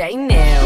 DJ 0.00 0.16
now. 0.16 0.64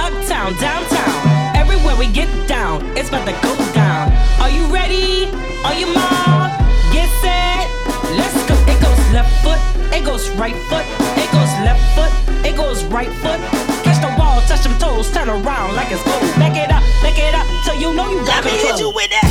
Uptown, 0.00 0.56
downtown, 0.56 1.56
everywhere 1.56 1.94
we 1.94 2.10
get 2.10 2.28
down, 2.48 2.80
it's 2.96 3.10
about 3.10 3.26
to 3.26 3.36
go 3.44 3.52
down. 3.74 4.10
Are 4.40 4.48
you 4.48 4.64
ready? 4.72 5.28
Are 5.60 5.74
you 5.74 5.92
mom? 5.92 6.48
Get 6.88 7.04
set, 7.20 7.68
let's 8.16 8.32
go. 8.48 8.56
It 8.64 8.80
goes 8.80 8.96
left 9.12 9.28
foot, 9.44 9.60
it 9.92 10.06
goes 10.06 10.30
right 10.40 10.56
foot, 10.72 10.86
it 11.20 11.28
goes 11.36 11.52
left 11.60 11.84
foot, 11.92 12.12
it 12.46 12.56
goes 12.56 12.82
right 12.84 13.12
foot. 13.20 13.40
Catch 13.84 14.00
the 14.00 14.08
wall, 14.18 14.40
touch 14.48 14.62
them 14.62 14.78
toes, 14.78 15.12
turn 15.12 15.28
around 15.28 15.76
like 15.76 15.92
it's 15.92 16.02
gold. 16.04 16.22
Back 16.40 16.56
it 16.56 16.72
up, 16.72 16.82
back 17.02 17.18
it 17.18 17.34
up, 17.34 17.46
till 17.66 17.76
you 17.76 17.92
know 17.92 18.08
you 18.08 18.24
got 18.24 18.42
Let 18.42 18.54
me 18.54 18.58
hit 18.58 18.80
you 18.80 18.88
with 18.88 19.10
that. 19.10 19.28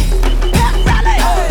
Pep 0.54 0.86
rally. 0.86 1.18
Pep 1.18 1.50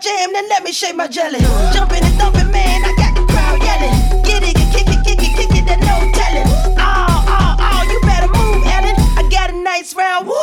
jam. 0.00 0.32
Then 0.32 0.48
let 0.48 0.62
me 0.64 0.72
shake 0.72 0.96
my 0.96 1.08
jelly. 1.08 1.40
Jumping 1.74 2.02
and 2.02 2.14
thumping, 2.18 2.50
man. 2.50 2.84
I 2.84 2.94
got 2.96 3.14
the 3.14 3.24
crowd 3.32 3.58
yelling. 3.62 4.22
Get 4.22 4.42
it, 4.42 4.54
kick 4.72 4.88
it, 4.88 5.04
kick 5.04 5.18
it, 5.22 5.32
kick 5.36 5.50
it. 5.58 5.64
There's 5.66 5.80
no 5.82 5.96
telling. 6.14 6.48
Oh, 6.78 7.24
oh, 7.26 7.56
oh. 7.58 7.80
You 7.90 8.00
better 8.02 8.28
move, 8.28 8.62
Ellen. 8.66 8.96
I 9.18 9.28
got 9.30 9.50
a 9.50 9.56
nice 9.56 9.94
round, 9.94 10.26
woo, 10.26 10.34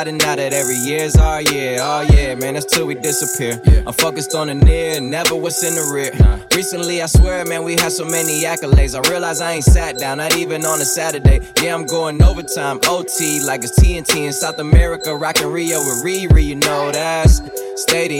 I 0.00 0.04
decided 0.04 0.26
now 0.26 0.36
that 0.36 0.54
every 0.54 0.76
year's 0.76 1.14
oh 1.16 1.20
our 1.20 1.42
year. 1.42 1.76
Oh 1.78 2.00
yeah, 2.00 2.34
man, 2.34 2.54
that's 2.54 2.64
till 2.64 2.86
we 2.86 2.94
disappear. 2.94 3.60
I'm 3.86 3.92
focused 3.92 4.34
on 4.34 4.46
the 4.46 4.54
near, 4.54 4.98
never 4.98 5.34
what's 5.34 5.62
in 5.62 5.74
the 5.74 5.84
rear. 5.92 6.10
Recently, 6.56 7.02
I 7.02 7.06
swear, 7.06 7.44
man, 7.44 7.64
we 7.64 7.72
had 7.72 7.92
so 7.92 8.06
many 8.06 8.44
accolades. 8.44 8.96
I 8.96 9.06
realize 9.10 9.42
I 9.42 9.52
ain't 9.52 9.64
sat 9.64 9.98
down, 9.98 10.16
not 10.16 10.34
even 10.38 10.64
on 10.64 10.80
a 10.80 10.86
Saturday. 10.86 11.40
Yeah, 11.62 11.74
I'm 11.74 11.84
going 11.84 12.22
overtime, 12.22 12.80
OT, 12.86 13.42
like 13.44 13.62
it's 13.62 13.78
TNT 13.78 14.24
in 14.24 14.32
South 14.32 14.58
America, 14.58 15.14
rockin' 15.14 15.48
Rio 15.48 15.80
with 15.80 16.02
Riri, 16.02 16.44
you 16.44 16.54
know 16.54 16.90
that's 16.90 17.19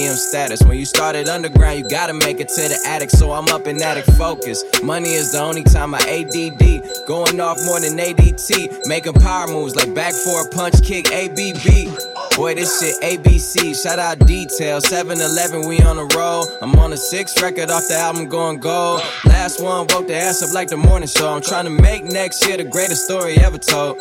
stadium 0.01 0.17
status. 0.17 0.63
When 0.63 0.79
you 0.79 0.87
started 0.87 1.29
underground, 1.29 1.79
you 1.79 1.89
gotta 1.89 2.15
make 2.15 2.41
it 2.41 2.49
to 2.49 2.63
the 2.63 2.79
attic, 2.87 3.11
so 3.11 3.33
I'm 3.33 3.49
up 3.49 3.67
in 3.67 3.83
attic 3.83 4.07
focus. 4.17 4.65
Money 4.83 5.13
is 5.13 5.33
the 5.33 5.41
only 5.41 5.63
time 5.63 5.95
I 5.95 5.99
ADD, 5.99 7.07
going 7.07 7.39
off 7.41 7.59
more 7.67 7.81
than 7.81 7.99
ADT, 7.99 8.87
making 8.87 9.13
power 9.15 9.47
moves 9.49 9.77
like 9.77 9.95
back 9.95 10.15
for 10.15 10.47
a 10.47 10.49
punch 10.51 10.83
kick, 10.83 11.13
ABB. 11.13 11.93
Boy, 12.37 12.55
this 12.55 12.81
shit 12.81 12.97
ABC. 13.03 13.75
Shout 13.83 13.99
out 13.99 14.19
Detail. 14.27 14.81
7 14.81 15.21
Eleven, 15.21 15.69
we 15.69 15.81
on 15.81 15.97
the 15.97 16.07
roll. 16.17 16.47
I'm 16.63 16.75
on 16.79 16.91
the 16.91 16.97
sixth 16.97 17.43
record 17.43 17.71
off 17.71 17.87
the 17.89 17.97
album 17.97 18.29
going 18.29 18.59
gold. 18.59 19.03
Last 19.27 19.61
one 19.61 19.87
woke 19.89 20.07
the 20.07 20.15
ass 20.15 20.43
up 20.43 20.55
like 20.55 20.69
the 20.69 20.79
morning 20.79 21.09
show. 21.09 21.29
I'm 21.29 21.43
trying 21.43 21.65
to 21.65 21.71
make 21.71 22.05
next 22.05 22.47
year 22.47 22.57
the 22.57 22.65
greatest 22.65 23.05
story 23.05 23.37
ever 23.39 23.59
told. 23.59 23.99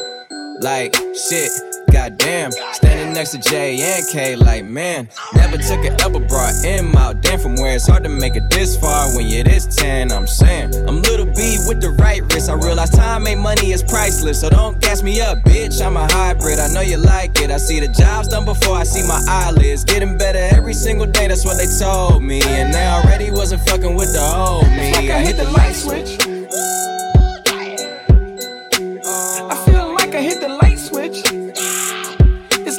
Like, 0.62 0.94
shit, 1.16 1.52
goddamn. 1.92 2.52
Standing 2.52 3.14
next 3.14 3.32
to 3.32 3.40
J 3.40 3.80
and 3.82 4.06
K, 4.12 4.36
like, 4.36 4.66
man. 4.66 5.10
Never 5.34 5.58
took 5.58 5.84
an 5.86 6.00
elbow, 6.02 6.20
brought 6.20 6.54
M 6.66 6.96
out. 6.96 7.22
Damn, 7.22 7.40
from 7.40 7.56
where 7.56 7.76
it's 7.76 7.88
hard 7.88 8.04
to 8.04 8.10
make 8.10 8.36
it 8.36 8.44
this 8.50 8.78
far 8.78 9.16
when 9.16 9.28
you're 9.28 9.44
this 9.44 9.66
10. 9.76 10.12
I'm 10.12 10.28
saying, 10.28 10.76
I'm 10.88 11.02
little 11.02 11.26
B 11.26 11.58
with 11.68 11.82
the 11.82 11.92
right 11.92 12.22
wrist. 12.34 12.50
I 12.50 12.54
realize 12.54 12.90
time 12.90 13.28
ain't 13.28 13.42
money 13.42 13.72
it's 13.72 13.84
priceless. 13.84 14.42
So 14.42 14.50
don't 14.50 14.80
gas 14.82 15.04
me 15.04 15.22
up, 15.22 15.40
bitch. 15.40 15.86
I'm 15.86 15.98
a 15.98 16.12
hybrid. 16.12 16.60
I 16.60 16.72
know 16.74 16.82
you 16.82 16.98
like 16.98 17.40
it. 17.42 17.52
I 17.52 17.58
see 17.58 17.80
the 17.80 17.88
jobs 17.88 18.28
done 18.28 18.46
before 18.46 18.76
I 18.76 18.84
see 18.84 19.06
my 19.08 19.22
eyelids. 19.28 19.84
Getting 19.84 20.18
better 20.18 20.40
every 20.56 20.74
single 20.74 21.06
day, 21.06 21.28
that's 21.28 21.46
what 21.46 21.58
they 21.58 21.68
told 21.80 22.24
me. 22.24 22.42
And 22.44 22.74
they 22.74 22.86
already 22.86 23.32
wasn't 23.32 23.62
fucking 23.68 23.96
with 23.96 24.14
the 24.14 24.34
old 24.36 24.68
me. 24.70 24.92
like 24.94 25.10
I 25.10 25.20
hit 25.20 25.38
the 25.38 25.50
light 25.52 25.74
switch. 25.74 26.18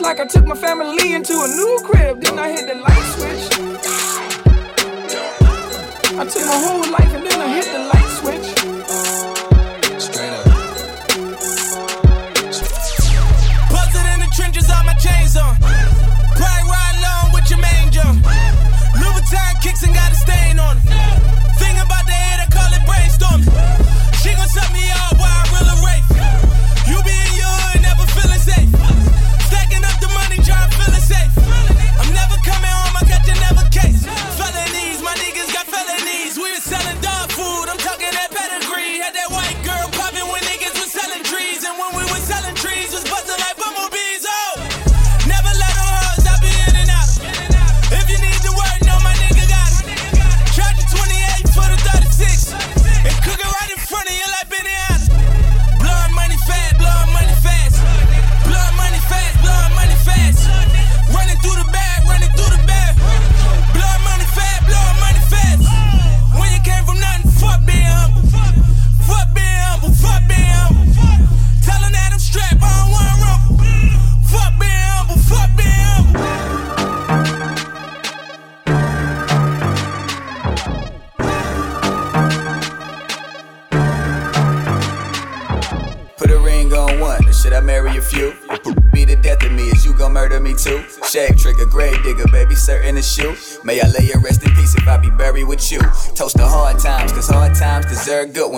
Like 0.00 0.18
I 0.18 0.26
took 0.26 0.46
my 0.46 0.54
family 0.54 1.12
into 1.12 1.34
a 1.34 1.46
new 1.46 1.80
crib, 1.84 2.22
then 2.22 2.38
I 2.38 2.50
hit 2.50 2.66
the 2.66 2.74
light 2.74 3.04
switch. 3.14 3.44
I 6.18 6.24
took 6.24 6.46
my 6.46 6.58
whole 6.64 6.90
life 6.90 7.14
and 7.14 7.26
then 7.26 7.40
I 7.40 7.48
hit 7.48 7.66
the 7.66 7.78
light 7.80 8.09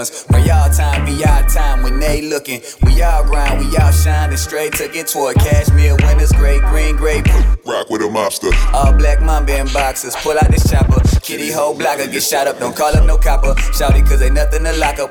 ones. 0.02 0.24
When 0.28 0.44
y'all 0.44 0.70
time 0.70 1.04
be 1.04 1.24
our 1.24 1.42
time 1.48 1.82
when 1.82 2.00
they 2.00 2.22
looking. 2.22 2.60
We 2.82 3.02
all 3.02 3.24
grind, 3.24 3.60
we 3.60 3.76
all 3.76 3.92
shine, 3.92 4.30
and 4.30 4.38
straight 4.38 4.72
took 4.72 4.94
it 4.94 5.06
toward 5.06 5.36
cashmere 5.36 5.96
winners, 5.96 6.32
great 6.32 6.62
green, 6.62 6.96
great 6.96 7.26
Rock 7.64 7.90
with 7.90 8.02
a 8.02 8.10
mobster. 8.10 8.52
all 8.74 8.92
black 8.92 9.20
mamba 9.22 9.60
in 9.60 9.66
boxes, 9.72 10.16
pull 10.16 10.32
out 10.32 10.50
this 10.50 10.68
chopper. 10.68 11.00
Kitty 11.20 11.50
hoe 11.52 11.74
blocker, 11.74 12.06
get 12.06 12.22
shot 12.22 12.46
up, 12.46 12.58
don't 12.58 12.74
call 12.76 12.94
up 12.96 13.06
no 13.06 13.16
copper. 13.16 13.54
Shout 13.72 13.96
it 13.96 14.04
cause 14.06 14.22
ain't 14.22 14.34
nothing 14.34 14.64
to 14.64 14.72
lock 14.78 14.98
up. 14.98 15.10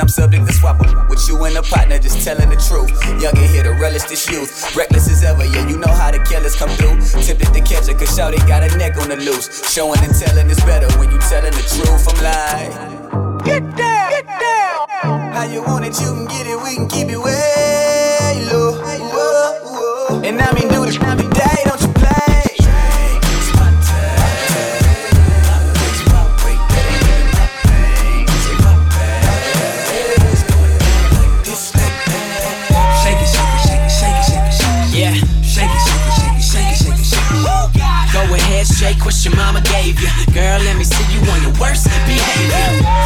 I'm 0.00 0.08
subject 0.08 0.46
to 0.46 0.52
swap 0.52 0.80
up 0.80 1.08
with 1.08 1.26
you 1.28 1.42
and 1.44 1.56
a 1.56 1.62
partner, 1.62 1.98
just 1.98 2.24
telling 2.24 2.50
the 2.50 2.56
truth. 2.56 2.90
Young 3.22 3.36
and 3.36 3.50
here 3.50 3.62
to 3.62 3.72
relish 3.80 4.04
this 4.04 4.28
youth. 4.28 4.74
Reckless 4.76 5.08
as 5.08 5.22
ever, 5.22 5.44
yeah, 5.44 5.68
you 5.68 5.78
know 5.78 5.92
how 5.92 6.10
the 6.10 6.18
killers 6.20 6.56
come 6.56 6.70
through. 6.70 6.98
Tempted 7.22 7.52
to 7.54 7.60
catch 7.60 7.86
her, 7.86 7.94
cause 7.94 8.16
Shouty 8.16 8.42
got 8.48 8.62
a 8.62 8.76
neck 8.76 8.96
on 8.96 9.08
the 9.08 9.16
loose. 9.16 9.72
Showing 9.72 10.00
and 10.00 10.14
telling 10.14 10.50
is 10.50 10.60
better 10.64 10.88
when 10.98 11.10
you 11.10 11.18
telling 11.30 11.52
the 11.52 11.64
truth. 11.70 12.02
I'm 12.10 12.18
like, 12.26 13.44
get 13.44 13.76
down 13.76 13.91
how 15.42 15.52
you 15.52 15.62
want 15.62 15.84
it, 15.84 15.98
you 16.00 16.06
can 16.06 16.26
get 16.26 16.46
it, 16.46 16.56
we 16.62 16.76
can 16.76 16.88
keep 16.88 17.08
it 17.08 17.18
way 17.18 18.46
low. 18.50 18.78
low. 18.78 20.20
And 20.22 20.40
I 20.40 20.52
mean, 20.54 20.68
do 20.68 20.84
this 20.84 20.96
every 21.02 21.28
day, 21.28 21.56
don't 21.64 21.80
you 21.80 21.88
play? 21.88 22.10
shake 38.64 39.04
what 39.04 39.24
your 39.24 39.34
mama 39.36 39.60
gave 39.62 40.00
you. 40.00 40.08
Girl, 40.32 40.58
let 40.60 40.76
me 40.76 40.84
see 40.84 41.04
you 41.12 41.20
on 41.30 41.42
your 41.42 41.52
worst 41.60 41.86
behavior. 42.06 42.22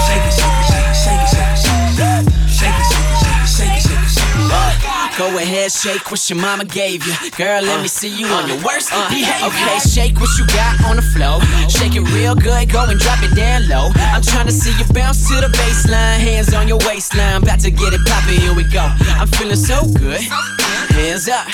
Shake 0.04 0.24
it, 0.24 0.26
Shake 0.26 0.26
it, 0.26 0.32
shake 0.32 0.58
it, 0.58 0.66
shake 0.66 0.86
it, 0.86 0.96
shake 0.96 1.22
it, 1.22 1.58
shake 1.58 1.72
it 1.72 1.75
shake 1.96 2.26
it. 2.26 2.32
Shake 2.48 2.72
it, 2.72 2.86
shake 2.88 3.08
it, 3.08 3.18
shake 3.20 3.36
it, 3.36 3.48
shake 3.48 3.76
it, 3.76 3.82
shake 3.82 4.00
it, 4.00 4.10
shake 4.12 4.36
it. 4.36 4.52
Uh, 4.52 5.18
go 5.18 5.38
ahead, 5.38 5.72
shake 5.72 6.10
what 6.10 6.20
your 6.28 6.38
mama 6.38 6.64
gave 6.64 7.06
you. 7.06 7.14
Girl, 7.36 7.62
let 7.62 7.80
me 7.80 7.88
see 7.88 8.08
you 8.08 8.26
on 8.26 8.48
your 8.48 8.60
worst 8.64 8.90
behavior. 8.90 9.48
Okay, 9.48 9.78
shake 9.80 10.20
what 10.20 10.30
you 10.38 10.46
got 10.46 10.84
on 10.84 10.96
the 10.96 11.02
floor. 11.02 11.40
Shake 11.68 11.96
it 11.96 12.04
real 12.12 12.34
good, 12.34 12.70
go 12.70 12.84
and 12.84 12.98
drop 13.00 13.22
it 13.22 13.34
down 13.34 13.68
low. 13.68 13.90
I'm 14.12 14.22
trying 14.22 14.46
to 14.46 14.52
see 14.52 14.72
you 14.78 14.84
bounce 14.92 15.28
to 15.28 15.40
the 15.40 15.48
baseline. 15.48 16.18
Hands 16.20 16.52
on 16.54 16.68
your 16.68 16.78
waistline, 16.86 17.42
about 17.42 17.60
to 17.60 17.70
get 17.70 17.92
it 17.92 18.00
poppin'. 18.06 18.40
Here 18.40 18.54
we 18.54 18.64
go. 18.64 18.84
I'm 19.16 19.28
feeling 19.28 19.56
so 19.56 19.84
good. 19.92 20.20
Hands 20.20 21.28
up. 21.28 21.46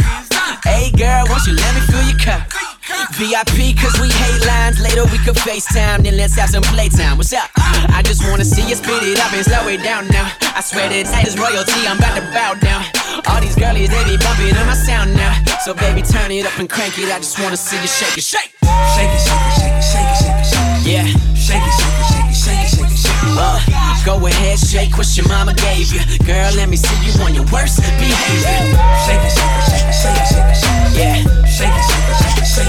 Hey 0.65 0.91
girl, 0.93 1.25
won't 1.29 1.47
you 1.47 1.55
let 1.55 1.75
me 1.75 1.81
fill 1.83 2.03
your 2.03 2.19
cup? 2.19 2.62
VIP, 2.87 3.79
cause 3.79 3.95
we 4.01 4.11
hate 4.11 4.43
lines. 4.47 4.81
Later 4.81 5.05
we 5.07 5.19
could 5.23 5.37
FaceTime, 5.39 6.03
then 6.03 6.17
let's 6.17 6.35
have 6.35 6.51
some 6.51 6.63
playtime. 6.75 7.17
What's 7.17 7.33
up? 7.33 7.51
I 7.95 8.03
just 8.05 8.27
wanna 8.27 8.45
see 8.45 8.67
you 8.69 8.75
speed 8.75 9.03
it 9.07 9.21
up 9.21 9.33
and 9.33 9.45
slow 9.45 9.69
it 9.69 9.83
down 9.83 10.09
now. 10.09 10.27
I 10.57 10.61
swear 10.61 10.89
that 10.91 11.07
that 11.15 11.27
is 11.27 11.39
royalty, 11.39 11.87
I'm 11.87 11.99
about 11.99 12.19
to 12.19 12.25
bow 12.35 12.55
down. 12.59 12.83
All 13.31 13.41
these 13.41 13.55
girlies, 13.55 13.89
they 13.91 14.03
be 14.05 14.17
bumping 14.19 14.57
on 14.59 14.67
my 14.67 14.75
sound 14.75 15.15
now. 15.15 15.33
So 15.65 15.75
baby, 15.75 16.03
turn 16.03 16.31
it 16.31 16.45
up 16.47 16.59
and 16.59 16.69
crank 16.69 16.99
it. 16.99 17.07
I 17.07 17.19
just 17.19 17.39
wanna 17.39 17.57
see 17.57 17.79
you 17.79 17.87
shake 17.87 18.19
it, 18.19 18.25
shake. 18.25 18.51
Shake 18.99 19.13
it, 19.15 19.23
shake 19.23 19.47
it, 19.47 19.55
shake 19.55 19.77
it, 19.79 19.85
shake 19.87 20.11
it, 20.11 20.17
shake 20.19 20.39
it, 20.43 20.47
shake 20.51 20.67
it. 20.67 20.87
Yeah. 20.87 21.07
Shake 21.39 21.63
it, 21.63 21.75
shake 21.79 21.99
it, 22.03 22.07
shake 22.11 22.31
it, 22.31 22.35
shake 22.35 22.63
it, 22.63 22.71
shake 22.75 22.91
it, 22.91 22.99
shake 22.99 23.23
it. 23.23 23.39
Uh, 23.39 23.59
go 24.05 24.19
ahead, 24.27 24.59
shake 24.59 24.99
what 24.99 25.07
your 25.17 25.27
mama 25.29 25.55
gave 25.55 25.93
you. 25.95 26.03
Girl, 26.27 26.51
let 26.59 26.69
me 26.69 26.77
see 26.77 26.99
you 27.07 27.15
on 27.23 27.35
your 27.35 27.47
worst 27.55 27.79
behavior. 27.79 28.75
Shake 29.07 29.23
it, 29.23 29.31
shake 29.31 29.55
it, 29.55 29.71
shake 29.71 29.87
it, 29.87 29.95
shake 29.95 30.19
it, 30.19 30.27
shake 30.27 30.51
it, 30.51 30.59
shake 30.59 30.83
it. 30.83 30.99
Yeah. 30.99 31.17
Shake 31.47 31.71
it, 31.71 31.85
shake 31.87 32.09
it, 32.11 32.17
shake 32.19 32.39
it, 32.42 32.42
DJ 32.53 32.69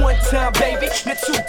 one 0.00 0.16
time, 0.30 0.52
baby, 0.54 0.88
then 1.04 1.16
two 1.16 1.45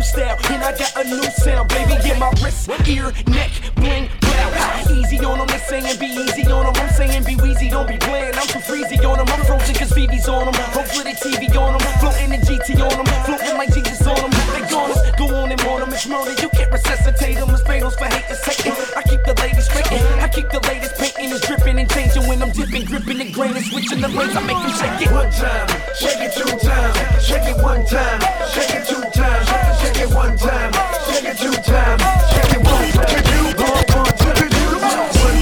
new 0.00 0.06
style, 0.06 0.36
and 0.48 0.62
I 0.64 0.72
got 0.72 0.96
a 0.96 1.04
new 1.04 1.22
sound, 1.44 1.68
baby. 1.68 1.94
Get 2.02 2.18
my 2.18 2.32
wrist, 2.40 2.68
ear, 2.88 3.12
neck, 3.28 3.52
bling, 3.76 4.08
blow. 4.20 4.96
Easy 4.96 5.18
on 5.20 5.38
them, 5.38 5.46
they 5.48 5.58
saying 5.58 5.98
be 6.00 6.06
easy 6.06 6.44
on 6.50 6.64
them. 6.64 6.74
I'm 6.76 6.88
saying 6.96 7.24
be 7.24 7.36
wheezy, 7.36 7.68
don't 7.68 7.86
be 7.86 7.98
playing. 7.98 8.34
I'm 8.34 8.48
too 8.48 8.64
freezy 8.64 8.96
on 9.04 9.18
them. 9.18 9.28
I'm 9.28 9.44
frozen 9.44 9.74
cause 9.74 9.92
BB's 9.92 10.28
on 10.28 10.46
them. 10.46 10.54
Hope 10.72 10.88
with 10.96 11.04
the 11.04 11.14
TV 11.20 11.52
on 11.56 11.76
them. 11.76 11.84
Floating 12.00 12.32
in 12.32 12.40
GT 12.40 12.80
on 12.80 12.96
them. 12.96 13.06
Floating 13.28 13.56
like 13.60 13.72
Jesus 13.74 14.06
on 14.06 14.16
them. 14.16 14.32
They 14.54 14.64
gone 14.70 14.90
us, 14.90 15.02
go 15.18 15.26
on 15.36 15.52
and 15.52 15.60
on 15.68 15.80
them. 15.80 15.92
It's 15.92 16.06
murder, 16.06 16.32
you 16.40 16.48
can't 16.48 16.72
resuscitate 16.72 17.36
them. 17.36 17.50
It's 17.50 17.62
fatal 17.62 17.90
for 17.90 18.08
hate 18.08 18.30
is 18.30 18.40
Satan. 18.40 18.72
I 18.96 19.02
keep 19.02 19.22
the 19.28 19.34
ladies 19.36 19.66
straighten. 19.68 20.00
I 20.18 20.28
keep 20.28 20.48
the 20.48 20.60
latest 20.64 20.96
painting 20.96 21.30
is 21.30 21.40
dripping 21.42 21.78
and 21.78 21.90
changing 21.90 22.26
when 22.26 22.40
I'm 22.42 22.52
dipping, 22.52 22.84
gripping 22.86 23.20
and 23.20 23.34
graining. 23.34 23.62
Switching 23.68 24.00
the 24.00 24.08
lanes, 24.08 24.34
I 24.34 24.40
make 24.48 24.56
them 24.56 24.72
shake 24.80 25.06
it. 25.06 25.12
one 25.12 25.30
time, 25.30 25.68
shake 25.92 26.22
it 26.24 26.32
two 26.32 26.48
times, 26.56 26.96
shake 27.20 27.48
it 27.52 27.58
one 27.60 27.84
time, 27.84 28.20
shake 28.48 28.74
it 28.80 28.88
two 28.88 29.04
times, 29.12 29.59
one 30.08 30.36
time, 30.36 30.72
shake 31.06 31.24
it 31.24 31.36
two 31.36 31.52
times, 31.52 32.02
shake 32.32 32.52
it 32.52 32.62
one 32.64 32.88
time, 32.90 33.08
shake 33.08 33.20
it 33.20 33.52
one, 33.60 33.84
one, 33.92 34.08
one 34.08 34.16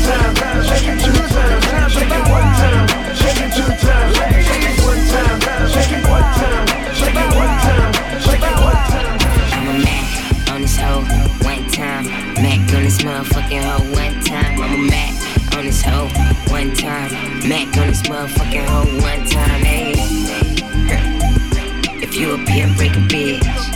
time, 0.03 0.35
shake 0.67 0.89
it 0.89 0.99
two 0.99 1.15
times, 1.31 1.65
time, 1.67 1.91
shake 1.91 2.11
it 2.11 2.25
one 2.27 2.51
time, 2.59 2.89
shake 3.15 3.39
it 3.39 3.51
two 3.55 3.71
times, 3.87 4.17
shake 4.19 4.67
it 4.67 4.83
one 4.83 4.99
time, 5.09 5.39
shake 5.71 5.93
it 5.95 6.03
one 6.11 6.27
time, 6.35 6.67
shake 6.91 7.15
it 7.15 7.31
one 7.39 7.55
time, 7.63 7.93
shake 8.19 8.43
it 8.43 8.59
one 8.59 8.83
time. 8.91 9.15
Mac 9.85 10.51
on 10.51 10.61
this 10.63 10.77
hoe 10.77 11.03
one 11.47 11.65
time. 11.71 12.05
Mac 12.43 12.75
on 12.75 12.83
this 12.83 12.99
motherfucking 12.99 13.63
hoe 13.63 13.85
one 13.95 14.21
time. 14.25 14.61
I'm 14.61 14.75
a 14.75 14.91
Mac 14.91 15.15
on 15.57 15.65
this 15.67 15.83
hoe 15.83 16.09
one 16.51 16.75
time. 16.75 17.11
Mac 17.49 17.77
on 17.77 17.87
this 17.87 18.03
motherfucking 18.03 18.67
hoe 18.67 18.91
one 19.03 19.25
time. 19.29 19.61
Hey, 19.63 19.93
if 22.03 22.17
you 22.17 22.35
a 22.35 22.39
pimp, 22.45 22.77
break 22.77 22.93
a 22.93 23.01
bitch. 23.07 23.68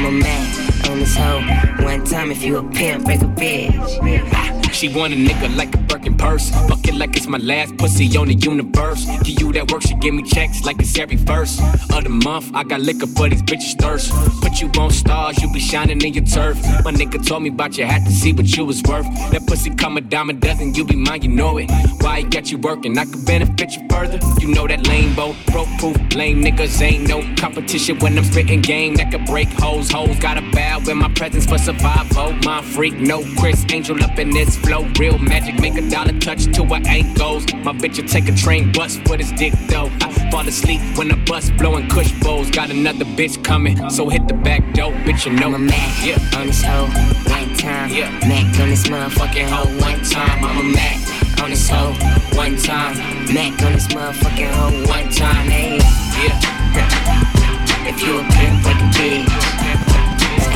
I'm 0.00 0.06
a 0.06 0.12
Mac 0.12 0.88
on 0.88 0.98
this 0.98 1.14
hoe 1.14 1.42
one 1.84 2.02
time. 2.04 2.30
If 2.30 2.42
you 2.42 2.56
a 2.56 2.62
pimp, 2.62 3.04
break 3.04 3.20
a 3.20 3.26
bitch. 3.26 4.72
She 4.72 4.88
want 4.88 5.12
a 5.12 5.16
nigga 5.16 5.54
like 5.54 5.74
a 5.74 5.89
purse. 6.20 6.50
Fuck 6.68 6.86
it 6.86 6.94
like 6.94 7.16
it's 7.16 7.26
my 7.26 7.38
last 7.38 7.76
pussy 7.78 8.16
on 8.16 8.28
the 8.28 8.34
universe. 8.34 9.06
Give 9.24 9.40
you 9.40 9.52
that 9.54 9.72
work, 9.72 9.82
she 9.82 9.94
give 9.94 10.14
me 10.14 10.22
checks 10.22 10.62
like 10.64 10.78
it's 10.78 10.96
every 10.98 11.16
first 11.16 11.60
of 11.94 12.04
the 12.04 12.10
month. 12.10 12.50
I 12.54 12.62
got 12.62 12.80
liquor 12.80 13.06
for 13.06 13.28
these 13.28 13.42
bitches 13.42 13.74
thirst. 13.80 14.12
Put 14.42 14.60
you 14.60 14.68
on 14.78 14.90
stars, 14.90 15.40
you 15.42 15.50
be 15.52 15.60
shining 15.60 16.00
in 16.02 16.12
your 16.14 16.24
turf. 16.24 16.56
My 16.84 16.92
nigga 16.92 17.26
told 17.26 17.42
me 17.42 17.48
about 17.48 17.76
you, 17.78 17.86
had 17.86 18.04
to 18.04 18.12
see 18.12 18.32
what 18.32 18.46
you 18.56 18.64
was 18.64 18.82
worth. 18.82 19.06
That 19.32 19.46
pussy 19.46 19.70
come 19.74 19.96
a 19.96 20.00
dime 20.00 20.30
a 20.30 20.34
dozen, 20.34 20.74
you 20.74 20.84
be 20.84 20.96
mine, 20.96 21.22
you 21.22 21.30
know 21.30 21.56
it. 21.58 21.70
Why 22.00 22.20
he 22.20 22.24
got 22.24 22.50
you 22.50 22.58
working? 22.58 22.96
I 22.98 23.06
could 23.06 23.24
benefit 23.24 23.76
you 23.76 23.88
further. 23.88 24.18
You 24.40 24.48
know 24.54 24.66
that 24.66 24.86
lane 24.86 25.14
boat, 25.14 25.36
broke 25.46 25.68
proof, 25.78 25.96
lame 26.14 26.42
niggas 26.42 26.80
ain't 26.82 27.08
no 27.08 27.22
competition 27.36 27.98
when 28.00 28.18
I'm 28.18 28.24
spitting 28.24 28.60
game 28.60 28.94
that 28.96 29.10
could 29.10 29.24
break 29.24 29.48
hoes. 29.48 29.90
Hoes 29.90 30.18
got 30.18 30.36
a 30.36 30.42
bow 30.52 30.80
in 30.90 30.98
my 30.98 31.08
presence 31.14 31.46
for 31.46 31.58
survival. 31.58 32.32
My 32.44 32.62
freak, 32.62 32.94
no 32.94 33.24
Criss 33.38 33.64
Angel 33.72 34.02
up 34.02 34.18
in 34.18 34.30
this 34.30 34.56
flow. 34.58 34.86
Real 34.98 35.18
magic, 35.18 35.58
make 35.60 35.76
a 35.76 35.88
dollar 35.88 36.09
touch 36.18 36.46
to 36.56 36.64
her 36.64 36.80
ankles. 36.86 37.44
My 37.64 37.72
bitch 37.72 38.00
will 38.00 38.08
take 38.08 38.28
a 38.28 38.34
train 38.34 38.72
bus 38.72 38.96
for 39.06 39.16
this 39.16 39.30
dick 39.32 39.52
though. 39.68 39.90
I 40.00 40.30
fall 40.30 40.46
asleep 40.48 40.80
when 40.96 41.08
the 41.08 41.16
bus 41.26 41.50
blowing 41.50 41.88
kush 41.88 42.12
bowls. 42.20 42.50
Got 42.50 42.70
another 42.70 43.04
bitch 43.04 43.42
coming, 43.44 43.76
so 43.90 44.08
hit 44.08 44.26
the 44.28 44.34
back 44.34 44.62
door, 44.74 44.92
bitch. 45.04 45.26
You 45.26 45.32
know 45.32 45.48
I'm 45.48 45.54
a 45.54 45.58
Mac 45.58 46.04
Yeah. 46.06 46.18
on 46.38 46.46
this 46.48 46.62
hoe 46.62 46.86
one 47.30 47.54
time. 47.56 47.90
Yeah. 47.90 48.10
Mac 48.28 48.58
on 48.60 48.68
this 48.70 48.84
motherfucking 48.88 49.48
hoe 49.48 49.68
one 49.78 50.00
time. 50.04 50.44
I'm 50.44 50.58
a 50.58 50.62
Mac 50.62 50.96
on 51.42 51.50
this 51.50 51.68
hoe 51.68 51.92
one 52.36 52.56
time. 52.56 52.96
Mac 53.32 53.62
on 53.62 53.72
this 53.72 53.86
motherfucking 53.88 54.50
hoe 54.50 54.86
one 54.88 55.08
time. 55.12 55.46
Hey, 55.48 55.78
Yeah. 56.22 57.88
if 57.88 58.02
you 58.02 58.18
a 58.18 58.24
pimp, 58.24 58.62
break 58.62 58.76
a 58.76 58.88
bitch. 58.96 59.30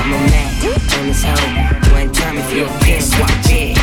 I'm 0.00 0.12
a 0.12 0.18
Mac 0.30 0.98
on 0.98 1.06
this 1.06 1.22
hoe 1.24 1.92
one 1.94 2.12
time. 2.12 2.38
If 2.38 2.52
you 2.54 2.64
a 2.64 2.68
pimp, 2.80 3.10
break 3.10 3.30
a 3.30 3.73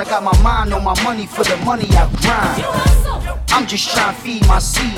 I 0.00 0.04
got 0.04 0.22
my 0.22 0.36
mind 0.42 0.72
on 0.72 0.82
my 0.82 0.94
money 1.02 1.26
for 1.26 1.44
the 1.44 1.56
money 1.58 1.86
I 1.90 2.08
grind. 2.22 2.64
I'm 3.50 3.66
just 3.66 3.90
trying 3.90 4.14
to 4.14 4.20
feed 4.22 4.46
my 4.46 4.58
seed. 4.58 4.94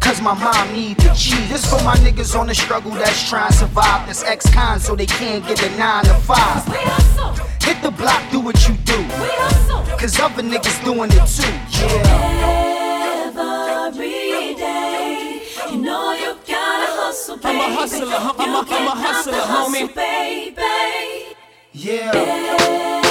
Cause 0.00 0.20
my 0.20 0.34
mom 0.34 0.72
need 0.72 0.96
the 0.98 1.08
cheese. 1.14 1.48
This 1.48 1.64
for 1.70 1.80
my 1.84 1.94
niggas 1.98 2.36
on 2.38 2.48
the 2.48 2.54
struggle 2.54 2.90
that's 2.90 3.28
trying 3.28 3.52
to 3.52 3.56
survive. 3.58 4.06
That's 4.06 4.24
ex-con 4.24 4.80
so 4.80 4.96
they 4.96 5.06
can't 5.06 5.46
get 5.46 5.62
a 5.62 5.70
9 5.78 6.04
to 6.04 6.14
5. 6.14 6.68
We 6.68 6.76
hustle, 6.78 7.46
Hit 7.62 7.80
the 7.82 7.92
block, 7.92 8.22
do 8.32 8.40
what 8.40 8.66
you 8.68 8.74
do. 8.74 8.96
we 8.98 9.04
hustle. 9.06 9.82
Cause 9.98 10.18
other 10.18 10.42
niggas 10.42 10.84
doing 10.84 11.10
it 11.12 11.26
too. 11.26 11.52
Yeah. 11.86 13.38
Every 13.86 14.54
day, 14.54 15.42
you 15.70 15.78
know 15.80 16.12
you 16.12 16.34
gotta 16.48 16.90
hustle, 16.98 17.36
baby. 17.36 17.48
I'm 17.60 17.70
a 17.72 17.74
hustler, 17.76 18.06
I'm 18.08 18.54
a- 18.54 18.66
I'm 18.68 18.86
a 18.88 19.00
hustler, 19.00 19.34
homie. 19.34 19.94
baby. 19.94 21.36
Yeah. 21.72 23.01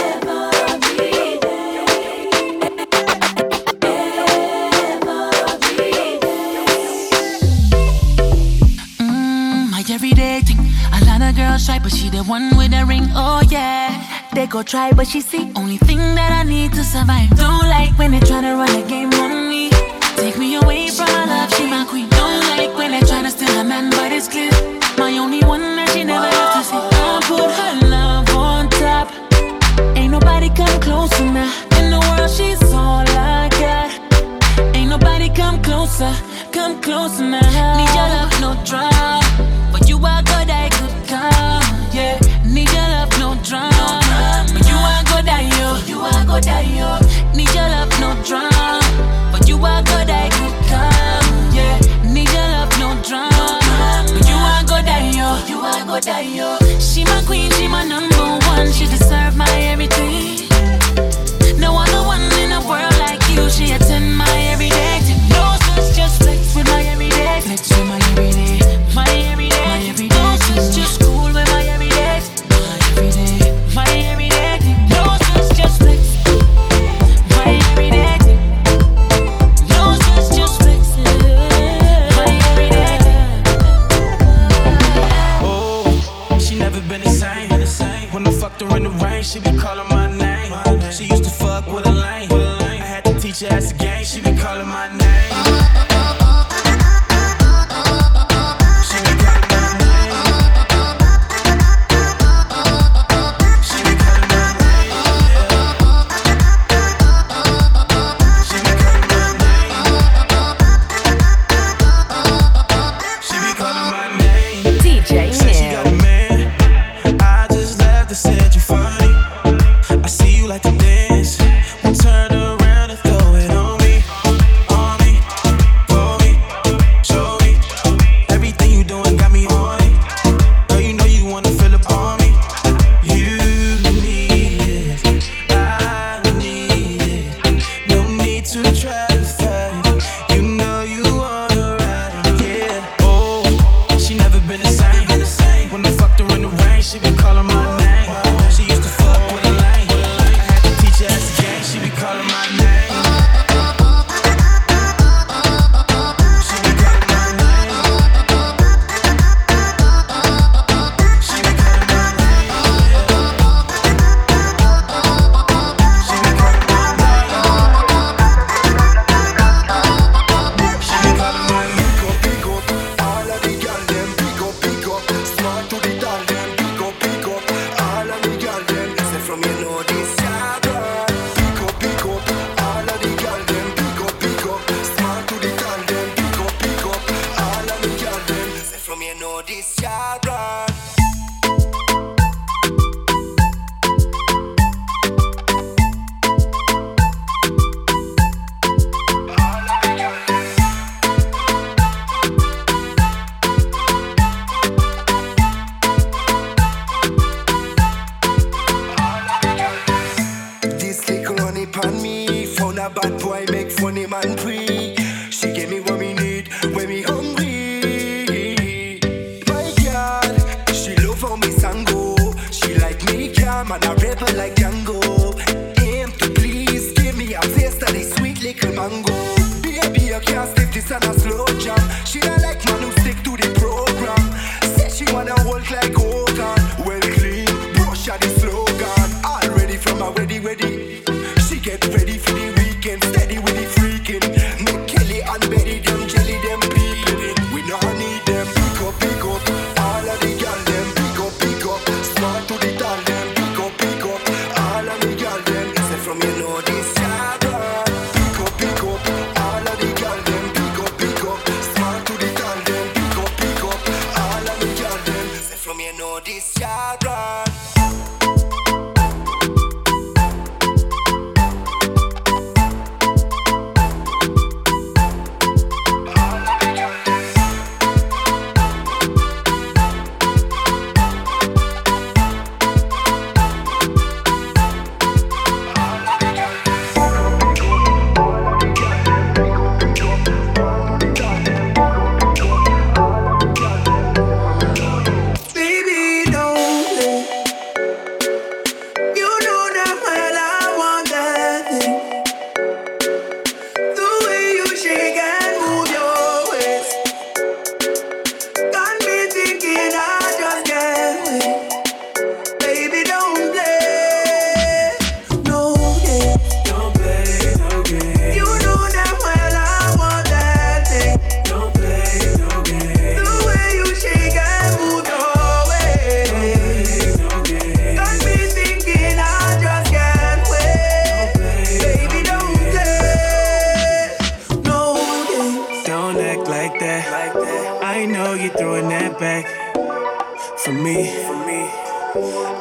girl 11.52 11.58
shy, 11.58 11.80
but 11.80 11.92
she 11.92 12.10
the 12.10 12.24
one 12.24 12.56
with 12.58 12.72
the 12.72 12.86
ring. 12.86 13.08
Oh 13.14 13.42
yeah, 13.50 13.90
they 14.34 14.48
go 14.48 14.64
try, 14.64 14.92
but 14.94 15.08
she 15.08 15.20
see. 15.22 15.52
Only 15.56 15.78
thing 15.78 15.98
that 15.98 16.32
I 16.32 16.44
need 16.44 16.72
to 16.74 16.84
survive. 16.84 17.30
Don't 17.32 17.68
like 17.68 17.92
when 18.00 18.12
they 18.12 18.20
try 18.20 18.42
to 18.42 18.54
run 18.56 18.76
again. 18.84 19.01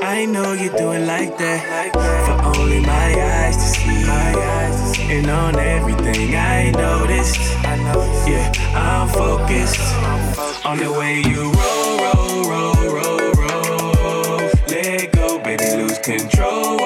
I 0.02 0.24
know 0.24 0.52
you 0.54 0.70
do 0.76 0.92
it 0.92 1.06
like 1.06 1.36
that. 1.38 1.92
For 2.26 2.60
only 2.60 2.80
my 2.80 3.14
eyes 3.14 3.56
to 3.56 3.62
see. 3.62 4.00
And 5.12 5.28
on 5.28 5.56
everything 5.56 6.34
I 6.36 6.70
noticed. 6.70 7.40
Yeah, 8.26 8.52
I'm 8.74 9.08
focused 9.08 9.80
on 10.64 10.78
the 10.78 10.90
way 10.92 11.20
you 11.20 11.50
roll, 11.52 11.98
roll, 12.00 12.34
roll, 12.48 12.84
roll, 12.94 13.32
roll. 13.34 14.50
Let 14.68 15.12
go, 15.12 15.38
baby, 15.40 15.64
lose 15.76 15.98
control. 15.98 16.78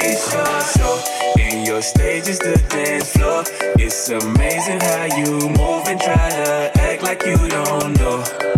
It's 0.00 0.32
your 0.32 0.60
show, 0.74 0.94
and 1.38 1.66
your 1.66 1.82
stage 1.82 2.28
is 2.28 2.38
the 2.38 2.56
dance 2.68 3.12
floor. 3.12 3.44
It's 3.78 4.08
amazing 4.08 4.80
how 4.80 5.04
you 5.16 5.48
move 5.50 5.86
and 5.86 6.00
try 6.00 6.30
to 6.30 6.70
act 6.80 7.02
like 7.02 7.24
you 7.26 7.36
don't 7.48 7.98
know. 8.00 8.51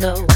know. 0.00 0.29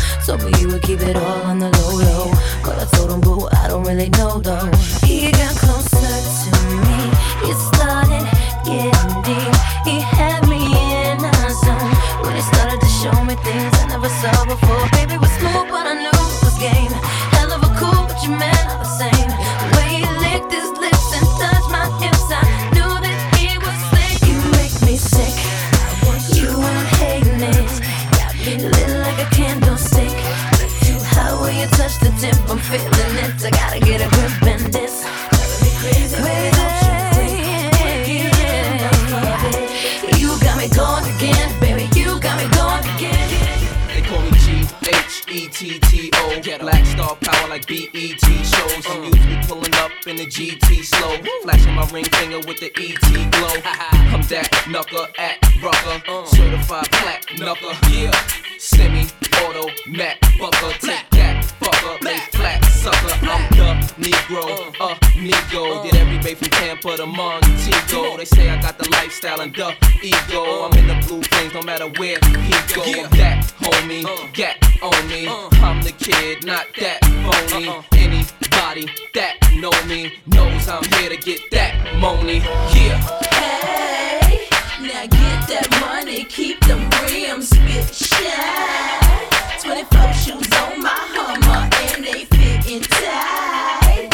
Knows 80.55 80.69
I'm 80.69 80.85
here 80.99 81.11
to 81.11 81.17
get 81.17 81.51
that 81.51 81.97
money. 81.99 82.38
Yeah. 82.75 82.99
Hey, 83.33 84.49
now 84.81 85.07
get 85.07 85.40
that 85.51 85.69
money, 85.81 86.25
keep 86.25 86.61
them 86.61 86.88
rims 87.03 87.51
spit 87.51 87.95
shine. 87.95 89.29
24 89.61 90.12
shoes 90.12 90.51
on 90.62 90.83
my 90.83 90.95
Hummer 91.14 91.69
and 91.90 92.05
they 92.05 92.25
fitting 92.27 92.83
tight. 92.83 94.11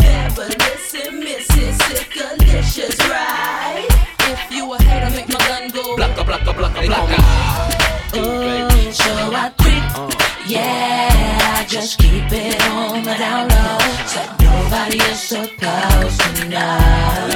Fabulous 0.00 0.94
and 0.94 1.24
right? 3.10 3.86
If 4.20 4.50
you 4.50 4.72
a 4.72 4.82
hater, 4.82 5.10
make 5.16 5.28
my 5.28 5.38
gun 5.48 5.70
go. 5.70 5.96
Blocka, 5.96 6.22
blocka, 6.24 6.52
blocka, 6.52 6.80
blocka. 6.86 7.18
Oh, 8.14 8.68
uh, 8.68 8.92
so 8.92 9.10
I 9.34 9.50
creep. 9.58 9.84
Uh. 9.98 10.10
Yeah, 10.46 11.41
I 11.62 11.64
just 11.64 11.96
keep 12.00 12.24
it 12.32 12.60
on 12.70 13.04
the 13.04 13.14
down 13.14 13.48
low. 13.48 13.78
So 14.08 14.20
nobody 14.42 14.96
is 14.98 15.20
supposed 15.20 16.20
to 16.34 16.48
know. 16.48 17.30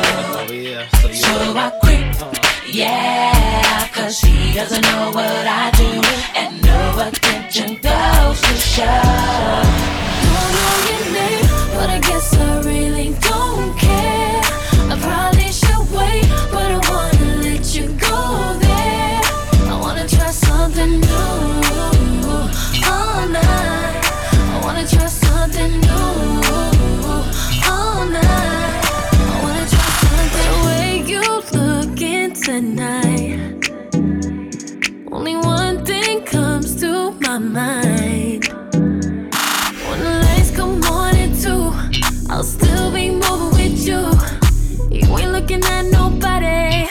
So 1.13 1.55
I 1.55 1.71
creep. 1.81 2.75
Yeah, 2.75 3.87
cause 3.95 4.19
he 4.19 4.53
doesn't 4.53 4.83
know 4.83 5.13
what 5.15 5.47
I 5.47 5.71
do. 5.77 6.03
And 6.35 6.61
no 6.61 7.07
attention 7.07 7.75
goes 7.77 8.41
to 8.43 8.55
show. 8.57 9.96
Only 35.27 35.45
one 35.45 35.85
thing 35.85 36.23
comes 36.23 36.81
to 36.81 37.11
my 37.19 37.37
mind. 37.39 38.47
When 38.47 39.99
the 39.99 40.23
lights 40.25 40.53
come 40.53 40.81
on 40.85 41.17
at 41.17 41.35
two, 41.43 41.73
I'll 42.31 42.45
still 42.45 42.93
be 42.93 43.11
moving 43.11 43.51
with 43.59 43.85
you. 43.89 44.03
You 44.97 45.19
ain't 45.19 45.33
looking 45.33 45.65
at 45.65 45.87
nobody, 45.87 46.87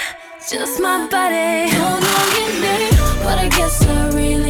just 0.49 0.81
my 0.81 1.07
body. 1.07 1.71
Don't 1.71 2.01
know 2.03 2.23
your 2.35 2.51
name, 2.59 2.95
but 3.23 3.39
I 3.39 3.47
guess 3.47 3.81
I 3.87 4.09
really 4.09 4.44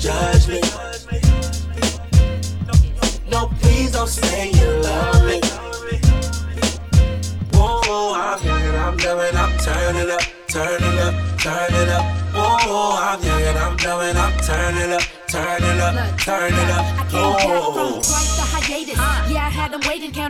judge 0.00 0.48
me. 0.48 0.60
No, 3.30 3.48
please 3.60 3.92
don't 3.92 4.08
say 4.08 4.50
you 4.50 4.68
love 4.82 5.26
me. 5.26 5.40
Whoa, 7.52 8.14
I'm 8.14 8.42
young 8.44 8.62
and 8.62 8.76
I'm 8.78 8.96
dumb 8.96 9.20
and 9.20 9.36
I'm 9.36 9.58
turning 9.58 10.10
up, 10.10 10.22
turning 10.48 10.98
up, 10.98 11.14
turning 11.38 11.90
up. 11.90 12.04
Whoa, 12.34 12.96
I'm 12.98 13.22
young 13.22 13.42
and 13.42 13.58
I'm 13.58 13.76
dumb 13.76 14.00
and 14.00 14.18
I'm 14.18 14.40
turning 14.40 14.92
up, 14.92 15.02
turning 15.28 15.80
up, 15.80 16.18
turning 16.18 16.70
up. 16.70 17.12
Whoa. 17.12 17.99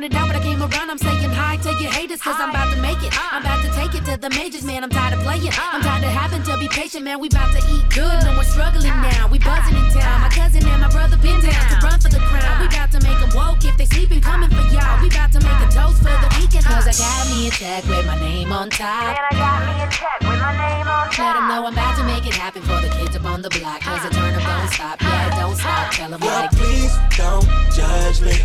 Counted 0.00 0.16
out, 0.16 0.28
but 0.28 0.36
I 0.36 0.40
came 0.40 0.60
around. 0.60 0.88
I'm 0.88 0.96
saying 0.96 1.28
hi 1.30 1.56
to 1.60 1.72
your 1.76 1.92
haters, 1.92 2.22
cause 2.22 2.36
I'm 2.38 2.50
about 2.50 2.72
to 2.72 2.80
make 2.80 3.02
it. 3.04 3.12
I'm 3.12 3.42
about 3.42 3.60
to 3.64 3.70
take 3.76 3.92
it 3.92 4.04
to 4.08 4.16
the 4.16 4.30
majors, 4.30 4.64
man. 4.64 4.82
I'm 4.82 4.88
tired 4.88 5.12
of 5.12 5.20
playing. 5.20 5.52
I'm 5.52 5.82
tired 5.82 6.04
of 6.04 6.10
having 6.10 6.42
to 6.44 6.56
be 6.56 6.68
patient, 6.68 7.04
man. 7.04 7.20
We 7.20 7.28
about 7.28 7.52
to 7.52 7.60
eat 7.68 7.84
good. 7.92 8.24
No 8.24 8.32
more 8.32 8.44
struggling 8.44 8.88
now. 8.88 9.28
We 9.28 9.38
buzzing 9.38 9.76
in 9.76 9.84
town. 9.92 10.24
My 10.24 10.30
cousin 10.32 10.64
and 10.64 10.80
my 10.80 10.88
brother 10.88 11.18
been 11.18 11.40
down 11.40 11.52
to 11.52 11.76
run 11.84 12.00
for 12.00 12.08
the 12.08 12.20
crown. 12.32 12.64
We 12.64 12.66
about 12.72 12.90
to 12.96 13.00
make 13.04 13.18
them 13.20 13.28
woke. 13.36 13.60
If 13.64 13.76
they 13.76 13.84
sleeping, 13.84 14.20
coming 14.20 14.48
for 14.48 14.64
y'all. 14.72 15.04
We 15.04 15.12
about 15.12 15.32
to 15.36 15.40
make 15.44 15.60
a 15.60 15.68
toast 15.68 16.00
for 16.00 16.16
the 16.16 16.30
weekend. 16.40 16.64
Cause 16.64 16.88
I 16.88 16.96
got 16.96 17.28
me 17.28 17.48
a 17.48 17.50
check 17.50 17.84
with 17.84 18.06
my 18.06 18.16
name 18.16 18.52
on 18.52 18.70
top. 18.70 19.04
And 19.04 19.20
I 19.20 19.32
got 19.36 19.58
me 19.68 19.84
a 19.84 19.88
check 19.92 20.20
with 20.24 20.40
my 20.40 20.52
name 20.56 20.88
on 20.88 21.12
Let 21.12 21.36
them 21.36 21.44
know 21.44 21.68
I'm 21.68 21.76
about 21.76 22.00
to 22.00 22.04
make 22.08 22.24
it 22.24 22.34
happen 22.34 22.62
for 22.64 22.80
the 22.80 22.88
kids 22.96 23.16
up 23.16 23.28
on 23.28 23.42
the 23.42 23.52
block. 23.52 23.84
Cause 23.84 24.00
the 24.00 24.10
turn 24.16 24.32
up 24.32 24.48
don't 24.48 24.72
stop. 24.72 24.96
Yeah, 25.02 25.36
don't 25.36 25.56
stop. 25.56 25.92
Tell 25.92 26.08
them 26.08 26.20
Girl, 26.20 26.30
like 26.40 26.52
please 26.56 26.96
don't 27.20 27.44
judge 27.76 28.24
me. 28.24 28.40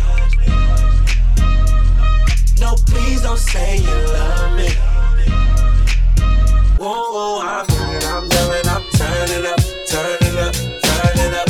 No, 2.60 2.74
please 2.86 3.22
don't 3.22 3.38
say 3.38 3.78
you 3.78 3.86
love 3.86 4.56
me. 4.56 4.68
Whoa, 6.78 7.40
I'm 7.42 7.66
I'm 7.70 8.30
I'm 8.68 8.84
turning 8.90 9.46
up, 9.46 9.58
turning 9.86 10.36
up, 10.38 10.54
turning 10.82 11.34
up. 11.34 11.48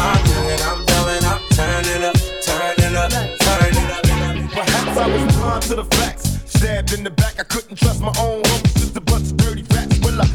I'm 0.00 0.26
young 0.26 0.48
I'm 0.62 0.84
I'm 1.24 1.40
turning 1.56 2.04
up, 2.04 2.16
turning 2.42 2.96
up, 2.96 3.16
turning 3.40 3.76
up. 3.90 4.50
Perhaps 4.50 4.96
I 4.96 5.06
was 5.06 5.68
to 5.68 5.74
the 5.76 5.84
facts. 5.84 6.40
Stabbed 6.46 6.92
in 6.92 7.04
the 7.04 7.10
back, 7.10 7.38
I 7.38 7.44
couldn't 7.44 7.76
trust 7.76 8.00
my 8.00 8.12
own 8.18 8.42
homies. 8.42 8.74
Just 8.74 8.96
a 8.96 9.00
bunch 9.00 9.30
of 9.30 9.36
dirty 9.36 9.62
facts. 9.62 9.98
Will 10.00 10.20
I 10.20 10.26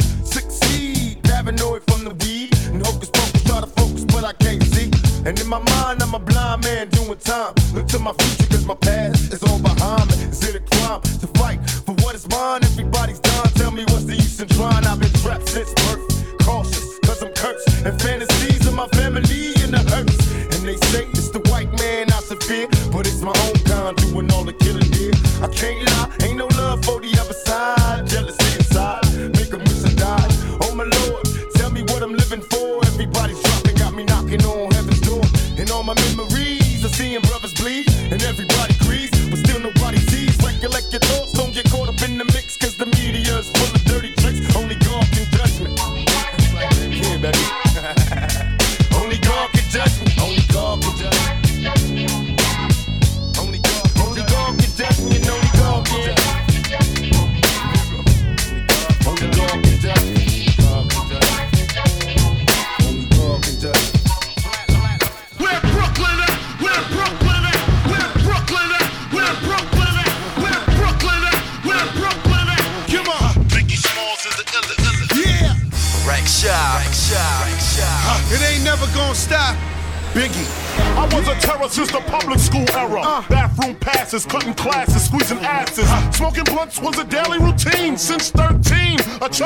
And 5.25 5.39
in 5.39 5.47
my 5.47 5.59
mind, 5.59 6.03
I'm 6.03 6.13
a 6.13 6.19
blind 6.19 6.63
man 6.65 6.89
doing 6.89 7.17
time. 7.17 7.53
Look 7.73 7.87
to 7.87 7.99
my 7.99 8.11
future, 8.11 8.47
cause 8.49 8.65
my 8.65 8.75
past 8.75 9.31
is 9.31 9.41
all 9.43 9.59
behind 9.59 10.09
me. 10.09 10.15
Is 10.27 10.43
it 10.43 10.55
a 10.55 10.59
crime 10.59 10.99
to 11.01 11.27
fight 11.39 11.59
for 11.85 11.93
what 12.03 12.13
is 12.13 12.27
mine? 12.27 12.61
Everybody's 12.63 13.19
done. 13.19 13.47
Tell 13.55 13.71
me 13.71 13.83
what's 13.85 14.03
the 14.03 14.15
use 14.15 14.41
in 14.41 14.49
trying? 14.49 14.85
I've 14.85 14.99
been 14.99 15.13
trapped 15.23 15.47
since 15.47 15.73
birth. 15.73 16.03
Cautious, 16.43 16.99
cause 17.05 17.23
I'm 17.23 17.31
cursed. 17.33 17.85
And 17.85 18.01
fantasies 18.01 18.67
of 18.67 18.73
my 18.73 18.87
family 18.89 19.53
in 19.63 19.71
the 19.71 19.79
hurts. 19.95 20.19
And 20.57 20.67
they 20.67 20.75
say 20.91 21.07
it's 21.15 21.29
the 21.29 21.39
white 21.51 21.71
man 21.79 22.11
I 22.11 22.19
should 22.27 22.43
fear, 22.43 22.67
But 22.91 23.07
it's 23.07 23.21
my 23.21 23.35
own 23.47 23.55
kind 23.63 23.95
doing 23.95 24.29
all 24.33 24.43
the 24.43 24.53
killing 24.53 24.91
here. 24.91 25.15
I 25.41 25.47
can't 25.47 25.87
lie, 25.87 26.27
ain't 26.27 26.37
no 26.37 26.47
love 26.59 26.83
for 26.83 26.99
the 26.99 27.11
other 27.21 27.37
side. 27.47 28.07
Jealousy 28.07 28.59
inside, 28.59 29.07
make 29.39 29.53
wish 29.55 29.85
I 29.85 29.93
died. 29.95 30.31
Oh 30.63 30.75
my 30.75 30.83
lord, 30.83 31.23
tell 31.55 31.71
me 31.71 31.81
what 31.83 32.03
I'm 32.03 32.13
living 32.13 32.41
for. 32.41 32.62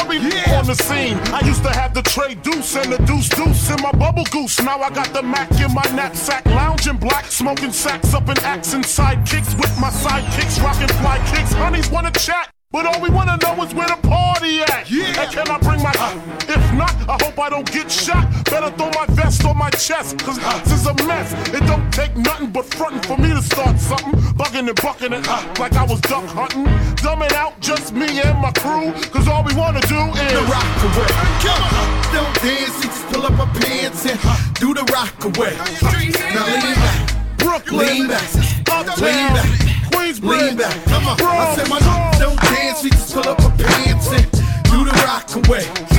Chubby 0.08 0.54
on 0.54 0.66
the 0.66 0.76
scene. 0.76 1.18
I 1.34 1.46
used 1.46 1.64
to 1.64 1.70
have 1.70 1.94
the 1.94 2.02
tray 2.02 2.36
deuce 2.36 2.76
and 2.76 2.94
the 2.94 2.98
deuce 3.04 3.28
deuce 3.28 3.70
in 3.70 3.82
my 3.82 3.92
bubble 3.92 4.24
goose. 4.32 4.62
Now 4.62 4.80
I 4.80 4.90
got 4.90 5.14
the 5.14 5.22
Mac 5.22 5.52
in 5.60 5.74
my 5.74 5.84
knapsack, 5.96 6.46
lounging 6.46 6.98
black, 6.98 7.26
smoking 7.26 7.72
sacks 7.72 8.14
up 8.14 8.30
in 8.30 8.38
accent 8.40 8.86
sidekicks 8.86 9.60
with 9.60 9.74
my 9.80 9.90
sidekicks, 9.90 10.64
rocking 10.64 10.88
fly 11.00 11.18
kicks. 11.32 11.54
Honeys 11.54 11.90
wanna 11.90 12.12
chat. 12.12 12.52
But 12.72 12.86
all 12.86 13.02
we 13.02 13.10
wanna 13.10 13.38
know 13.42 13.64
is 13.64 13.74
where 13.74 13.88
the 13.88 13.98
party 14.08 14.62
at. 14.62 14.90
Yeah. 14.90 15.22
And 15.22 15.32
can 15.32 15.50
I 15.50 15.58
bring 15.60 15.82
my. 15.82 15.92
If 16.48 16.74
not, 16.74 16.94
I 17.10 17.18
hope 17.24 17.40
I 17.40 17.50
don't 17.50 17.70
get 17.70 17.92
shot. 17.92 18.28
Better 18.46 18.72
throw 18.78 18.90
my 18.92 19.07
my 19.68 19.78
chest. 19.78 20.18
Cause 20.20 20.40
uh, 20.42 20.60
this 20.64 20.80
is 20.82 20.88
a 20.88 20.94
mess. 21.06 21.30
It 21.54 21.64
don't 21.68 21.92
take 21.92 22.16
nothing 22.16 22.52
but 22.52 22.66
frontin' 22.74 23.02
for 23.02 23.18
me 23.18 23.30
to 23.30 23.42
start 23.42 23.78
something. 23.80 24.14
Bugging 24.40 24.68
and 24.72 24.80
bucking 24.82 25.12
it 25.12 25.28
like 25.60 25.74
I 25.74 25.84
was 25.84 26.00
duck 26.02 26.26
hunting. 26.26 26.66
Dumbing 27.04 27.34
out 27.34 27.60
just 27.60 27.94
me 27.94 28.08
and 28.22 28.40
my 28.40 28.52
crew. 28.52 28.94
Cause 29.12 29.28
all 29.28 29.44
we 29.44 29.54
wanna 29.56 29.82
do 29.82 30.02
is. 30.24 30.34
The 30.40 30.46
rock 30.56 30.72
away. 30.88 31.12
Don't 32.16 32.36
dance, 32.42 32.78
just 32.82 33.02
pull 33.12 33.26
up 33.26 33.38
our 33.44 33.52
pants 33.60 34.06
and 34.06 34.20
uh, 34.24 34.38
do 34.56 34.74
the 34.74 34.86
rock 34.96 35.18
away. 35.30 35.54
Now 36.36 36.48
lean 36.48 36.76
back. 36.86 37.38
Brooklyn. 37.38 37.88
Lean 37.88 38.08
back. 38.08 38.30
Uptown. 38.72 39.04
Lean 39.04 39.30
back. 39.36 39.50
Queensbridge. 39.92 40.48
Lean 40.48 40.58
back. 40.58 40.76
Come 40.86 41.08
on. 41.08 41.18
I 41.22 41.56
said 41.56 41.70
my 41.70 41.80
don't 42.20 42.40
dance, 42.40 42.84
just 42.84 43.14
pull 43.14 43.28
up 43.28 43.40
our 43.42 43.52
pants 43.58 44.08
and 44.16 44.32
do 44.72 44.86
the 44.88 44.96
rock 45.04 45.28
away. 45.36 45.97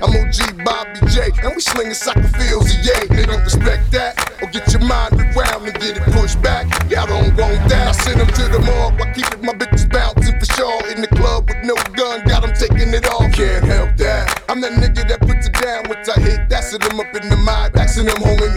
I'm 0.00 0.14
OG 0.14 0.64
Bobby 0.64 1.00
J, 1.10 1.30
and 1.42 1.52
we 1.54 1.60
slinging 1.60 1.94
soccer 1.94 2.28
fields, 2.38 2.74
yay. 2.86 3.06
They 3.10 3.26
don't 3.26 3.42
respect 3.42 3.90
that, 3.92 4.16
or 4.42 4.48
get 4.48 4.70
your 4.72 4.82
mind 4.82 5.18
around 5.20 5.66
and 5.66 5.74
get 5.78 5.96
it 5.96 6.02
pushed 6.14 6.40
back. 6.40 6.66
Y'all 6.90 7.06
don't 7.06 7.36
want 7.36 7.68
that. 7.68 7.88
I 7.88 7.92
send 7.92 8.20
them 8.20 8.28
to 8.28 8.44
the 8.48 8.60
morgue 8.60 8.98
while 8.98 9.12
keeping 9.14 9.44
my 9.44 9.52
bitches 9.52 9.90
bouncing 9.90 10.38
for 10.38 10.46
sure. 10.54 10.80
In 10.90 11.00
the 11.02 11.08
club 11.08 11.48
with 11.48 11.62
no 11.64 11.74
gun, 11.92 12.22
got 12.26 12.42
them 12.42 12.52
taking 12.54 12.94
it 12.94 13.06
off. 13.08 13.32
Can't 13.32 13.64
help 13.64 13.96
that. 13.98 14.42
I'm 14.48 14.60
that 14.60 14.72
nigga 14.72 15.08
that 15.08 15.20
puts 15.20 15.46
it 15.46 15.54
down 15.54 15.88
once 15.88 16.08
I 16.08 16.20
hit 16.20 16.48
that. 16.48 16.64
Send 16.64 16.82
them 16.82 17.00
up 17.00 17.14
in 17.14 17.28
the 17.28 17.36
mind, 17.36 17.76
axing 17.76 18.06
them 18.06 18.20
home 18.22 18.51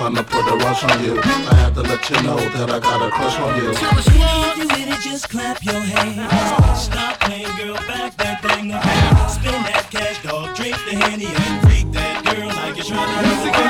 cool, 0.00 0.10
not 0.10 0.14
trying 0.14 0.14
to 0.14 0.22
put 0.24 0.52
a 0.52 0.56
rush 0.64 0.84
on 0.84 1.04
you. 1.04 1.20
I 1.20 1.54
had 1.54 1.74
to 1.74 1.82
let 1.82 2.10
you 2.10 2.22
know 2.22 2.36
that 2.36 2.70
I 2.70 2.78
got 2.80 3.02
a 3.02 3.10
crush 3.10 3.38
on 3.38 3.62
you. 3.62 3.70
If 3.70 3.80
you 3.82 4.66
with 4.66 4.88
it, 4.88 5.00
just 5.00 5.28
clap 5.28 5.64
your 5.64 5.80
hands. 5.80 6.82
Stop 6.82 7.20
playing, 7.20 7.56
girl, 7.56 7.76
back 7.86 8.16
that 8.16 8.42
thing 8.42 8.72
up. 8.72 8.82
Spend 9.30 9.64
that 9.66 9.88
cash, 9.90 10.22
dog, 10.22 10.56
drink 10.56 10.76
the 10.88 10.96
Henny 10.96 11.26
and 11.26 11.62
freak 11.62 11.92
that 11.92 12.24
girl 12.24 12.48
like 12.48 12.76
you're 12.76 12.86
trying 12.86 13.08
to 13.08 13.28
have 13.28 13.46
a. 13.46 13.60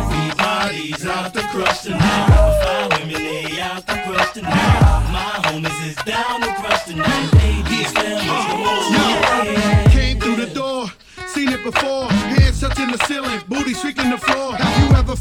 Everybody's 0.00 1.06
out 1.06 1.34
the 1.34 1.42
crush 1.52 1.82
tonight. 1.82 2.26
Five 2.64 3.00
women, 3.00 3.22
they 3.22 3.60
out 3.60 3.86
the 3.86 3.96
crush 4.06 4.32
tonight. 4.32 4.80
My 5.12 5.40
homies 5.44 5.88
is 5.88 5.96
down 6.04 6.40
the 6.40 6.52
crush 6.60 6.84
tonight. 6.84 7.32
Ladies, 7.34 7.92
them 7.92 8.18
yeah. 8.24 9.88
Came 9.90 10.20
through 10.20 10.36
the 10.36 10.52
door, 10.54 10.86
seen 11.26 11.48
it 11.48 11.62
before. 11.62 12.08
Hands 12.08 12.60
touching 12.60 12.90
the 12.90 12.98
ceiling, 13.06 13.40
booty 13.48 13.74
streaking 13.74 14.10
the 14.10 14.18
floor. 14.18 14.56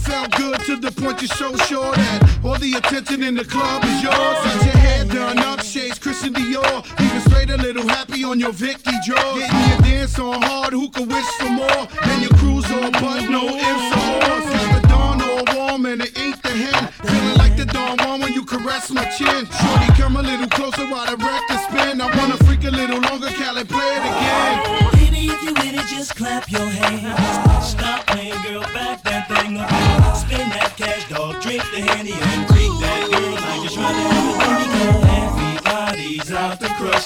Felt 0.03 0.31
good 0.37 0.59
to 0.61 0.75
the 0.77 0.91
point 0.91 1.21
you're 1.21 1.27
so 1.29 1.55
sure 1.67 1.91
that 1.93 2.39
all 2.43 2.57
the 2.57 2.73
attention 2.73 3.21
in 3.23 3.35
the 3.35 3.45
club 3.45 3.83
is 3.83 4.01
yours? 4.03 4.15
Got 4.15 4.65
your 4.65 4.77
hair 4.77 5.05
done 5.05 5.39
up, 5.39 5.61
shades 5.61 5.99
Christian 5.99 6.33
Dior. 6.33 6.85
Even 7.01 7.21
straight 7.21 7.49
a 7.49 7.57
little 7.57 7.87
happy 7.87 8.23
on 8.23 8.39
your 8.39 8.51
Vicky 8.51 8.91
drawers. 9.05 9.39
Getting 9.39 9.69
your 9.69 9.81
dance 9.81 10.17
on 10.19 10.41
hard, 10.41 10.73
who 10.73 10.89
could 10.89 11.07
wish 11.07 11.25
for 11.37 11.49
more? 11.49 11.87
Then 12.05 12.21
your 12.21 12.31
cruise 12.39 12.69
all 12.71 12.91
but 12.91 13.29
no 13.29 13.43
ifs 13.47 13.89
or 13.99 14.15
ors. 14.31 14.45
Got 14.49 14.81
the 14.81 14.87
dawn 14.87 15.21
all 15.21 15.43
warm 15.55 15.85
and 15.85 16.01
it 16.01 16.17
ain't 16.17 16.41
the 16.41 16.49
hen. 16.49 16.87
Feeling 17.03 17.37
like 17.37 17.55
the 17.57 17.65
dawn 17.65 17.97
warm 18.03 18.21
when 18.21 18.33
you 18.33 18.45
caress 18.45 18.89
my 18.91 19.05
chin. 19.05 19.45
Shorty, 19.45 19.89
come 19.99 20.15
a 20.15 20.21
little 20.21 20.49
closer 20.49 20.85
while 20.87 21.05
the 21.05 21.17
record 21.17 21.59
spin. 21.67 22.01
I 22.01 22.07
wanna 22.17 22.37
freak 22.45 22.63
a 22.63 22.71
little 22.71 22.99
longer, 23.01 23.29
Cali, 23.29 23.63
play 23.65 23.89
it 23.97 24.03
again. 24.09 24.89
maybe 24.93 25.27
if 25.27 25.43
you 25.43 25.53
really 25.55 25.83
just 25.87 26.15
clap 26.15 26.49
your 26.49 26.65
drink 26.71 26.88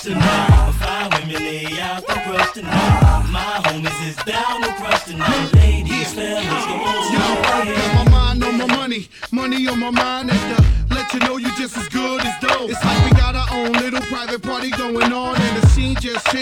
tonight. 0.04 0.72
Fine 0.80 1.10
women 1.12 1.42
lay 1.42 1.80
out 1.80 2.06
the 2.06 2.14
crush 2.14 2.52
tonight. 2.52 3.24
My 3.32 3.62
homies 3.64 4.08
is 4.08 4.16
down 4.26 4.60
the 4.60 4.68
crush 4.80 5.04
tonight. 5.06 5.54
Ladies, 5.54 6.14
fellas, 6.14 6.46
go 6.46 6.74
on. 6.74 8.06
My 8.06 8.12
mind 8.12 8.44
on 8.44 8.58
my 8.58 8.68
money, 8.68 9.08
money 9.32 9.66
on 9.68 9.80
my 9.80 9.92
mind 9.92 10.32
at 10.32 10.64
let 10.90 11.14
you 11.14 11.20
know 11.22 11.38
you 11.38 11.48
just 11.58 11.78
as 11.78 11.88
good 11.88 12.22
as 12.22 12.36
dope. 12.42 12.70
It's 12.70 12.84
like 12.84 13.06
we 13.06 13.12
got 13.18 13.36
our 13.36 13.48
own 13.52 13.72
little 13.74 14.02
private 14.02 14.42
party 14.42 14.72
going 14.72 15.14
on, 15.14 15.36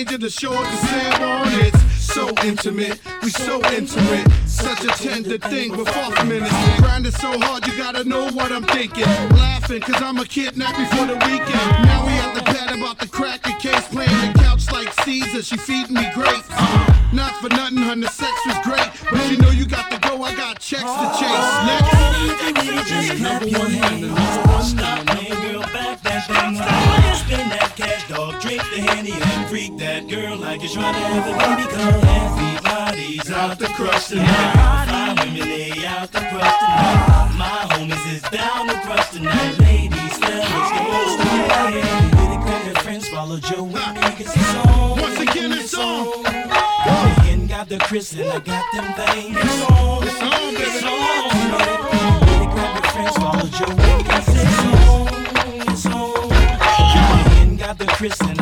changing 0.01 0.19
the 0.19 0.29
show 0.29 0.51
to 0.51 0.77
Sam 0.87 1.21
on. 1.21 1.47
It's 1.61 1.79
so 2.01 2.29
intimate, 2.43 2.99
we 3.21 3.29
so 3.29 3.61
intimate, 3.71 4.27
such 4.47 4.83
a 4.83 4.87
tender 4.87 5.37
thing, 5.37 5.75
but 5.75 5.87
far 5.89 6.11
from 6.11 6.31
innocent. 6.31 6.77
Grinding 6.77 7.11
so 7.11 7.39
hard, 7.39 7.67
you 7.67 7.77
gotta 7.77 8.03
know 8.03 8.29
what 8.31 8.51
I'm 8.51 8.63
thinking. 8.63 9.05
Laughing, 9.37 9.81
cause 9.81 10.01
I'm 10.01 10.17
a 10.17 10.25
kidnap 10.25 10.75
before 10.75 11.05
the 11.05 11.17
weekend. 11.25 11.67
Now 11.85 12.05
we 12.05 12.13
at 12.13 12.33
the 12.33 12.41
pad 12.41 12.77
about 12.77 12.97
the 12.99 13.07
cracker 13.07 13.57
case, 13.59 13.87
playing 13.89 14.33
the 14.33 14.39
couch 14.39 14.71
like 14.71 14.91
Caesar, 15.03 15.43
she 15.43 15.57
feeding 15.57 15.95
me 15.95 16.09
grapes. 16.15 16.49
Not 17.13 17.35
for 17.41 17.49
nothing, 17.49 17.99
the 17.99 18.07
sex 18.07 18.33
was 18.47 18.57
great, 18.63 18.89
but 19.11 19.29
you 19.29 19.37
know 19.37 19.51
you 19.51 19.67
got 19.67 19.91
to 19.91 19.99
go, 19.99 20.23
I 20.23 20.33
got 20.35 20.59
checks 20.59 20.81
to 20.81 21.07
chase. 21.19 21.51
Next. 21.67 21.91
Just 22.91 23.17
clap 23.17 23.41
your 23.43 23.69
hands. 23.69 24.67
Stop 24.67 25.05
playing, 25.07 25.53
girl, 25.53 25.61
back 25.61 26.01
that 26.03 26.27
thing. 26.27 26.55
Spin 27.15 27.49
that 27.49 27.73
cash, 27.75 28.07
dog, 28.09 28.41
drink 28.41 28.61
the 28.73 28.81
Henny 28.81 29.11
and 29.11 29.49
freak 29.49 29.77
that 30.75 30.93
girl 30.95 31.35
like 31.35 31.59
you're 31.59 31.69
to 31.69 31.77
have 31.77 32.01
baby. 32.01 32.51
Everybody's 32.61 33.31
out 33.31 33.59
the 33.59 33.67
crush 33.67 34.07
tonight. 34.07 34.85
Fine 34.87 35.15
women 35.27 35.49
lay 35.49 35.85
out 35.85 36.11
the 36.11 36.19
crush 36.19 36.57
tonight. 36.59 37.35
My 37.37 37.65
homies 37.71 38.13
is 38.13 38.21
down 38.29 38.67
the 38.67 38.73
crush 38.85 39.09
tonight. 39.11 39.59
Ladies, 39.59 40.17
fellas, 40.17 40.47
go 40.47 40.83
on. 41.51 41.73
Really 42.19 42.37
grab 42.43 42.65
your 42.65 42.75
friends, 42.75 43.07
follow 43.09 43.37
Joe 43.37 43.63
with 43.63 43.73
me, 43.75 44.01
it's 44.19 44.37
on. 44.55 44.99
Once 44.99 45.19
again, 45.19 45.51
it's 45.51 45.73
on. 45.73 46.23
Hen, 46.23 47.47
got 47.47 47.67
the 47.67 47.77
Chris, 47.79 48.13
and 48.13 48.29
I 48.29 48.39
got 48.39 48.65
them 48.73 48.93
things. 48.93 49.37
It's 49.37 49.71
on, 49.71 50.03
it's 50.03 50.21
on. 50.21 50.55
It's 50.55 50.83
on, 50.83 50.99
Really 52.27 52.47
grab 52.53 52.75
your 52.75 52.91
friends, 52.91 53.17
follow 53.17 53.47
Joe 53.57 53.75
with 53.75 54.07
me, 54.07 54.13
it's 54.15 54.65
on. 54.65 55.07
It's 55.71 55.85
on. 55.85 56.29
Got 56.29 57.23
the 57.23 57.29
hen, 57.35 57.57
got 57.57 57.77
the 57.77 57.85
Chris, 57.87 58.19
and 58.21 58.40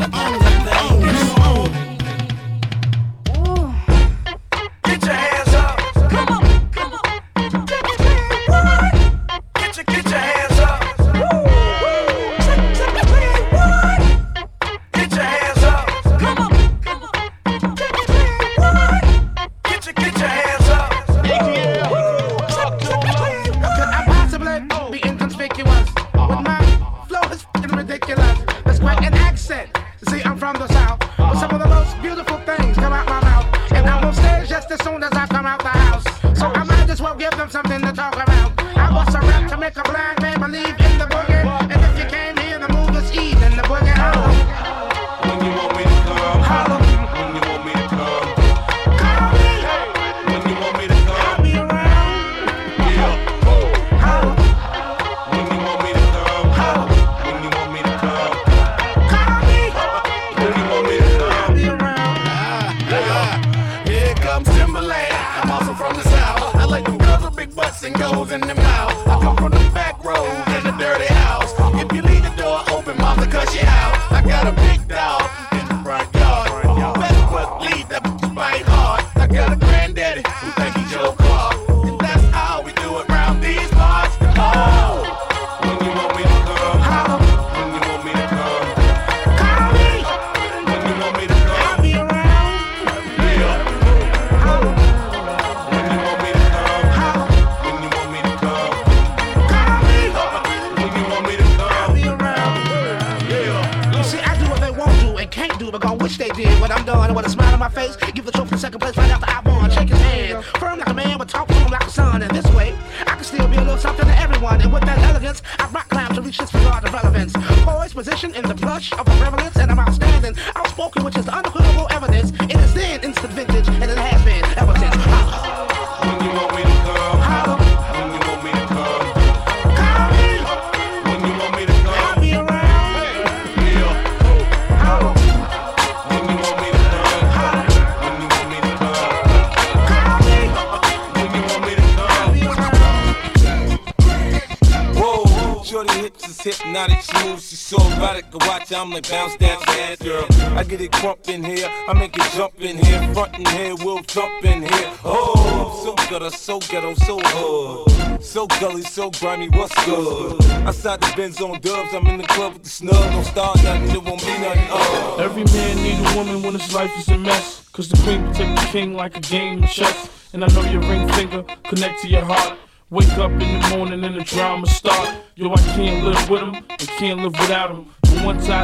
ghetto, 156.69 156.93
so 156.93 157.17
ghetto, 157.17 158.19
so 158.19 158.47
gully, 158.59 158.83
so 158.83 159.09
grimy, 159.09 159.49
what's 159.49 159.73
good? 159.85 160.41
Outside 160.67 161.01
the 161.01 161.13
Benz 161.17 161.41
on 161.41 161.59
dubs, 161.61 161.93
I'm 161.93 162.05
in 162.07 162.19
the 162.19 162.27
club 162.27 162.53
with 162.53 162.63
the 162.63 162.69
snub. 162.69 162.93
Don't 162.93 163.23
start 163.25 163.63
nothing, 163.63 163.89
it 163.89 164.03
won't 164.03 164.21
be 164.21 164.37
nothing. 164.39 164.67
Uh. 164.69 165.15
Every 165.17 165.43
man 165.45 165.77
need 165.77 165.99
a 165.99 166.15
woman 166.15 166.43
when 166.43 166.53
his 166.53 166.73
life 166.73 166.91
is 166.97 167.07
a 167.09 167.17
mess. 167.17 167.67
Cause 167.71 167.89
the 167.89 167.97
queen 168.03 168.23
protect 168.27 168.61
the 168.61 168.67
king 168.67 168.93
like 168.93 169.17
a 169.17 169.21
game 169.21 169.63
of 169.63 169.69
chess. 169.69 170.09
And 170.33 170.43
I 170.43 170.47
know 170.47 170.61
your 170.69 170.81
ring 170.81 171.07
finger 171.13 171.43
connect 171.63 172.01
to 172.01 172.07
your 172.07 172.23
heart. 172.23 172.57
Wake 172.91 173.17
up 173.17 173.31
in 173.31 173.39
the 173.39 173.75
morning 173.75 174.03
and 174.03 174.15
the 174.15 174.23
drama 174.23 174.67
start. 174.67 175.15
Yo, 175.35 175.51
I 175.51 175.57
can't 175.57 176.05
live 176.05 176.29
with 176.29 176.41
him 176.41 176.55
and 176.55 176.87
can't 176.99 177.19
live 177.21 177.33
without 177.39 177.71
him. 177.71 177.87
But 178.01 178.25
once 178.25 178.49
I, 178.49 178.63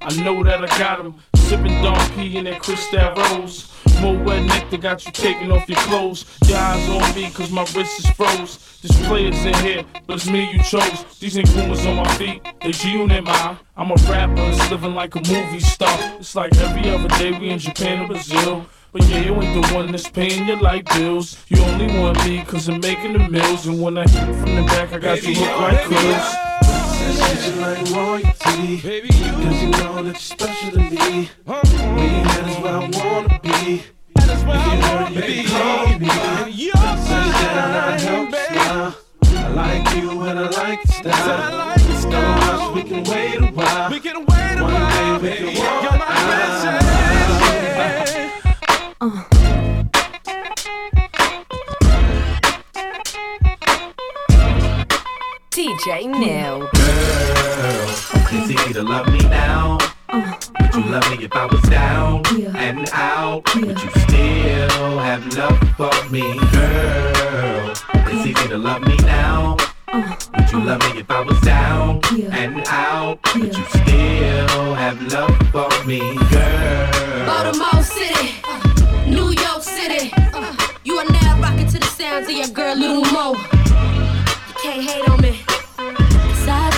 I 0.00 0.16
know 0.22 0.42
that 0.42 0.64
I 0.64 0.78
got 0.78 1.00
him. 1.00 1.14
Sipping 1.34 1.80
Don 1.82 2.10
P 2.12 2.36
in 2.36 2.44
that 2.44 2.60
Cristal 2.60 3.14
Rose. 3.14 3.72
Moët 4.00 4.46
nectar 4.46 4.76
got 4.76 5.04
you 5.06 5.12
taking 5.12 5.50
off 5.50 5.68
your 5.68 5.78
clothes. 5.78 6.24
Your 6.46 6.58
eyes 6.58 6.88
on 6.88 7.14
me 7.14 7.30
cause 7.30 7.50
my 7.50 7.62
wrist 7.74 8.00
is 8.00 8.10
froze. 8.10 8.78
There's 8.82 9.06
players 9.06 9.44
in 9.44 9.54
here, 9.54 9.84
but 10.06 10.16
it's 10.16 10.28
me 10.28 10.52
you 10.52 10.62
chose. 10.62 11.04
These 11.18 11.38
ain't 11.38 11.52
goons 11.54 11.84
on 11.86 11.96
my 11.96 12.08
feet, 12.16 12.42
they 12.62 12.72
G-Unit 12.72 13.24
my. 13.24 13.56
I'm 13.76 13.90
a 13.90 13.94
rapper, 14.08 14.42
it's 14.42 14.70
living 14.70 14.94
like 14.94 15.14
a 15.14 15.20
movie 15.20 15.60
star. 15.60 15.98
It's 16.18 16.34
like 16.34 16.56
every 16.58 16.90
other 16.90 17.08
day 17.18 17.38
we 17.38 17.50
in 17.50 17.58
Japan 17.58 18.04
or 18.04 18.08
Brazil. 18.08 18.66
But 18.92 19.08
yeah, 19.08 19.20
you 19.20 19.34
ain't 19.34 19.62
the 19.62 19.74
one 19.74 19.90
that's 19.90 20.08
paying 20.08 20.46
your 20.46 20.60
light 20.60 20.86
bills. 20.94 21.36
You 21.48 21.62
only 21.64 21.86
want 21.98 22.24
me 22.24 22.42
cause 22.44 22.68
I'm 22.68 22.80
making 22.80 23.14
the 23.14 23.28
meals. 23.28 23.66
And 23.66 23.80
when 23.82 23.98
I 23.98 24.08
hit 24.08 24.34
from 24.36 24.54
the 24.56 24.62
back, 24.62 24.92
I 24.92 24.98
got 24.98 25.22
you 25.22 25.34
look 25.34 25.60
like 25.60 25.84
Chris. 25.84 26.45
Treat 27.12 27.46
you 27.46 27.60
like 27.60 27.84
royalty. 27.94 28.80
Baby, 28.82 29.08
you. 29.14 29.32
Cause 29.32 29.62
you 29.62 29.70
know 29.70 30.02
that 30.02 30.04
you're 30.04 30.14
special 30.14 30.70
to 30.72 30.78
me. 30.78 31.30
Where 31.44 31.60
you 31.64 32.22
at 32.34 32.48
is 32.48 32.56
where 32.58 32.74
I 32.74 32.90
wanna 32.92 33.40
be. 33.42 33.82
If 34.18 34.28
you 34.48 34.82
hurt, 34.82 35.12
you 35.12 35.22
can 35.22 35.46
call 35.46 35.98
me. 35.98 36.08
Sit 36.96 37.22
down, 37.54 37.74
I 37.74 37.98
help 38.00 38.34
smile. 38.34 38.90
I 39.24 39.48
like 39.48 39.86
you 39.96 40.10
and 40.22 40.38
I 40.38 40.48
like 40.48 40.84
your 40.84 41.12
style. 41.12 41.76
Don't 42.10 42.38
rush, 42.38 42.74
we 42.74 42.82
can 42.82 43.02
wait 43.04 43.36
a 43.36 43.46
while. 43.52 43.90
We 43.90 43.98
can 44.00 44.24
wait 44.26 44.58
a 44.58 44.62
One 44.62 44.72
while. 44.72 45.20
Day 45.20 45.28
we 45.28 45.36
can 45.36 45.64
walk 45.64 45.82
You're 45.82 45.98
my 45.98 46.06
Uh. 49.00 49.35
DJ 55.56 56.04
Nell. 56.06 56.58
Girl, 56.58 56.68
it's 58.30 58.50
easy 58.50 58.74
to 58.74 58.82
love 58.82 59.10
me 59.10 59.20
now. 59.20 59.78
Would 60.12 60.74
you 60.74 60.82
love 60.82 61.10
me 61.10 61.24
if 61.24 61.32
I 61.34 61.46
was 61.46 61.62
down 61.62 62.20
and 62.54 62.86
out? 62.92 63.54
Would 63.54 63.82
you 63.82 63.90
still 64.02 64.98
have 64.98 65.24
love 65.34 65.58
for 65.78 66.10
me, 66.10 66.20
girl? 66.52 67.72
It's 67.94 68.26
easy 68.26 68.48
to 68.48 68.58
love 68.58 68.82
me 68.82 68.96
now. 68.98 69.56
Would 69.94 70.52
you 70.52 70.60
love 70.60 70.80
me 70.92 71.00
if 71.00 71.10
I 71.10 71.22
was 71.22 71.40
down 71.40 72.02
and 72.32 72.62
out? 72.68 73.18
Would 73.34 73.56
you 73.56 73.64
still 73.64 74.74
have 74.74 75.00
love 75.10 75.34
for 75.52 75.86
me, 75.86 76.00
girl? 76.28 77.24
Baltimore 77.24 77.82
City, 77.82 78.34
New 79.06 79.30
York 79.30 79.62
City. 79.62 80.12
You 80.84 80.98
are 80.98 81.10
now 81.10 81.40
rocking 81.40 81.68
to 81.68 81.78
the 81.78 81.86
sounds 81.86 82.28
of 82.28 82.34
your 82.34 82.48
girl 82.48 82.76
Lil' 82.76 83.00
Mo. 83.10 83.32
You 83.32 84.54
can't 84.62 84.82
hate 84.82 85.08
on 85.08 85.22
me. 85.22 85.45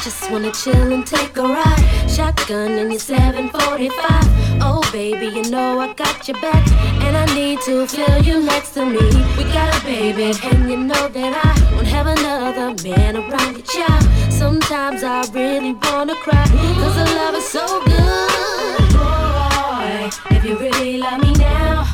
Just 0.08 0.30
wanna 0.30 0.50
chill 0.52 0.90
and 0.90 1.06
take 1.06 1.36
a 1.36 1.42
ride. 1.42 1.84
Shotgun 2.08 2.78
in 2.78 2.90
your 2.90 2.98
745. 2.98 4.62
Oh, 4.62 4.80
baby, 4.90 5.26
you 5.26 5.42
know 5.50 5.78
I 5.80 5.92
got 5.92 6.26
your 6.26 6.40
back. 6.40 6.66
And 7.04 7.14
I 7.14 7.26
need 7.34 7.60
to 7.66 7.86
feel 7.86 8.18
you 8.22 8.42
next 8.42 8.70
to 8.70 8.86
me. 8.86 9.04
We 9.36 9.44
got 9.52 9.68
a 9.76 9.84
baby, 9.84 10.32
and 10.44 10.70
you 10.70 10.78
know 10.78 11.08
that 11.08 11.32
I 11.44 11.74
won't 11.74 11.86
have 11.88 12.06
another 12.06 12.74
man 12.82 13.18
around 13.18 13.52
your 13.52 13.66
child. 13.66 14.32
Sometimes 14.32 15.02
I 15.04 15.28
really 15.34 15.74
wanna 15.74 16.14
cry. 16.14 16.46
Cause 16.80 16.94
the 16.96 17.04
love 17.14 17.34
is 17.34 17.46
so 17.46 17.66
good. 17.84 18.88
Boy, 18.96 20.08
if 20.30 20.42
you 20.42 20.58
really 20.58 20.96
love 20.96 21.20
me 21.20 21.34
now, 21.34 21.84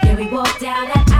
can 0.00 0.16
we 0.16 0.26
walk 0.28 0.58
down 0.58 0.88
that 0.88 1.15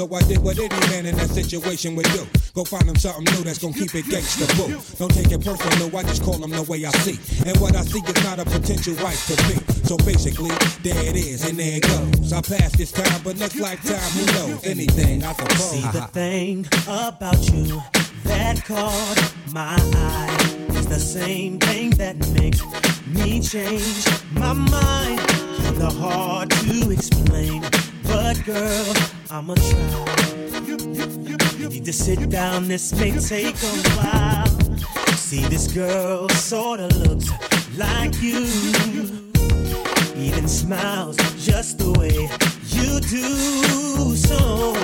So 0.00 0.08
I 0.16 0.22
did 0.22 0.38
what 0.38 0.58
any 0.58 0.66
man 0.88 1.04
in 1.04 1.14
that 1.16 1.28
situation 1.28 1.94
would 1.94 2.06
do. 2.06 2.26
Go 2.54 2.64
find 2.64 2.88
him 2.88 2.96
something 2.96 3.22
new 3.34 3.44
that's 3.44 3.58
gonna 3.58 3.74
keep 3.74 3.94
it 3.94 4.06
gangsta 4.06 4.48
boo. 4.56 4.80
Don't 4.96 5.12
take 5.12 5.30
it 5.30 5.44
personal, 5.44 5.94
I 5.94 6.02
just 6.04 6.22
call 6.22 6.42
him 6.42 6.48
the 6.48 6.62
way 6.62 6.86
I 6.86 6.90
see. 7.04 7.20
And 7.46 7.54
what 7.60 7.76
I 7.76 7.82
see 7.82 7.98
is 7.98 8.24
not 8.24 8.38
a 8.38 8.46
potential 8.46 8.94
wife 9.04 9.26
to 9.26 9.36
be. 9.44 9.60
So 9.84 9.98
basically, 9.98 10.56
there 10.82 11.04
it 11.04 11.16
is, 11.16 11.46
and 11.46 11.58
there 11.58 11.76
it 11.76 11.82
goes. 11.82 12.32
I 12.32 12.40
passed 12.40 12.78
this 12.78 12.92
time, 12.92 13.20
but 13.22 13.36
next 13.36 13.56
lifetime, 13.56 14.00
who 14.16 14.24
knows? 14.32 14.64
Anything, 14.64 15.22
I 15.22 15.34
suppose. 15.34 15.70
See 15.70 15.82
the 15.82 16.08
thing 16.14 16.66
about 16.88 17.52
you 17.52 17.82
that 18.24 18.64
caught 18.64 19.34
my 19.52 19.76
eye 19.76 20.66
is 20.78 20.86
the 20.86 20.98
same 20.98 21.58
thing 21.58 21.90
that 22.00 22.16
makes 22.32 22.62
me 23.06 23.42
change 23.42 24.06
my 24.32 24.54
mind. 24.54 25.20
Kinda 25.60 25.90
hard 25.90 26.48
to 26.48 26.90
explain, 26.90 27.60
but 28.04 28.42
girl, 28.46 28.94
I'ma 29.32 29.54
try. 29.54 30.66
You 31.56 31.68
need 31.68 31.84
to 31.84 31.92
sit 31.92 32.28
down, 32.30 32.66
this 32.66 32.92
may 32.92 33.12
take 33.12 33.54
a 33.54 33.90
while. 33.96 34.46
See, 35.14 35.46
this 35.46 35.72
girl 35.72 36.28
sorta 36.30 36.88
looks 36.88 37.30
like 37.76 38.20
you. 38.20 38.44
Even 40.16 40.48
smiles 40.48 41.16
just 41.38 41.78
the 41.78 41.92
way 41.96 42.28
you 42.74 42.98
do. 43.00 44.16
So 44.16 44.74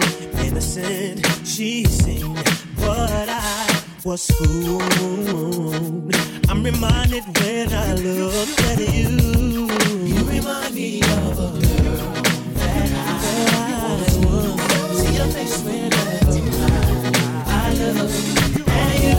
innocent, 0.44 1.26
she 1.44 1.84
seemed, 1.84 2.36
but 2.76 3.28
I 3.28 3.82
was 4.04 4.30
fooled. 4.30 6.14
I'm 6.48 6.62
reminded 6.62 7.24
when 7.40 7.72
I 7.72 7.94
look 7.94 8.60
at 8.70 8.78
you. 8.94 9.08
You 10.06 10.24
remind 10.24 10.72
me 10.72 11.02
of 11.02 11.38
a 11.40 11.66
girl 11.66 11.85
I 13.96 14.02
I 17.48 17.92
look 17.94 18.10
at 18.68 18.94
you. 19.02 19.16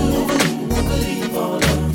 Won't 0.70 0.88
believe 0.88 1.36
all 1.36 1.56
of 1.56 1.87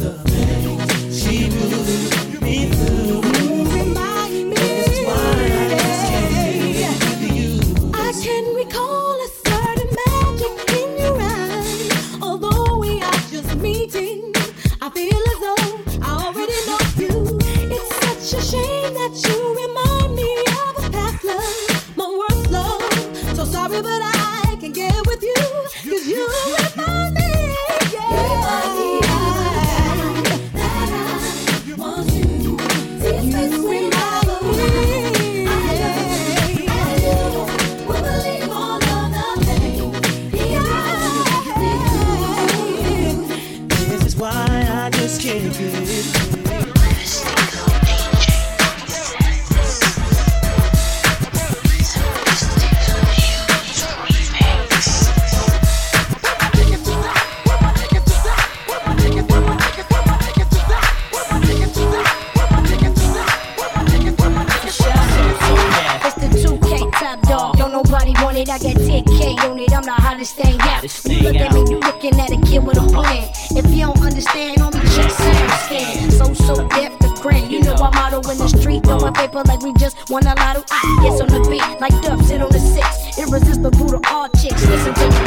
six. 83.45 83.57
Irresistible 83.57 84.01
to 84.01 84.01
all 84.11 84.29
chicks. 84.29 84.67
Listen 84.67 84.95
to 84.95 85.22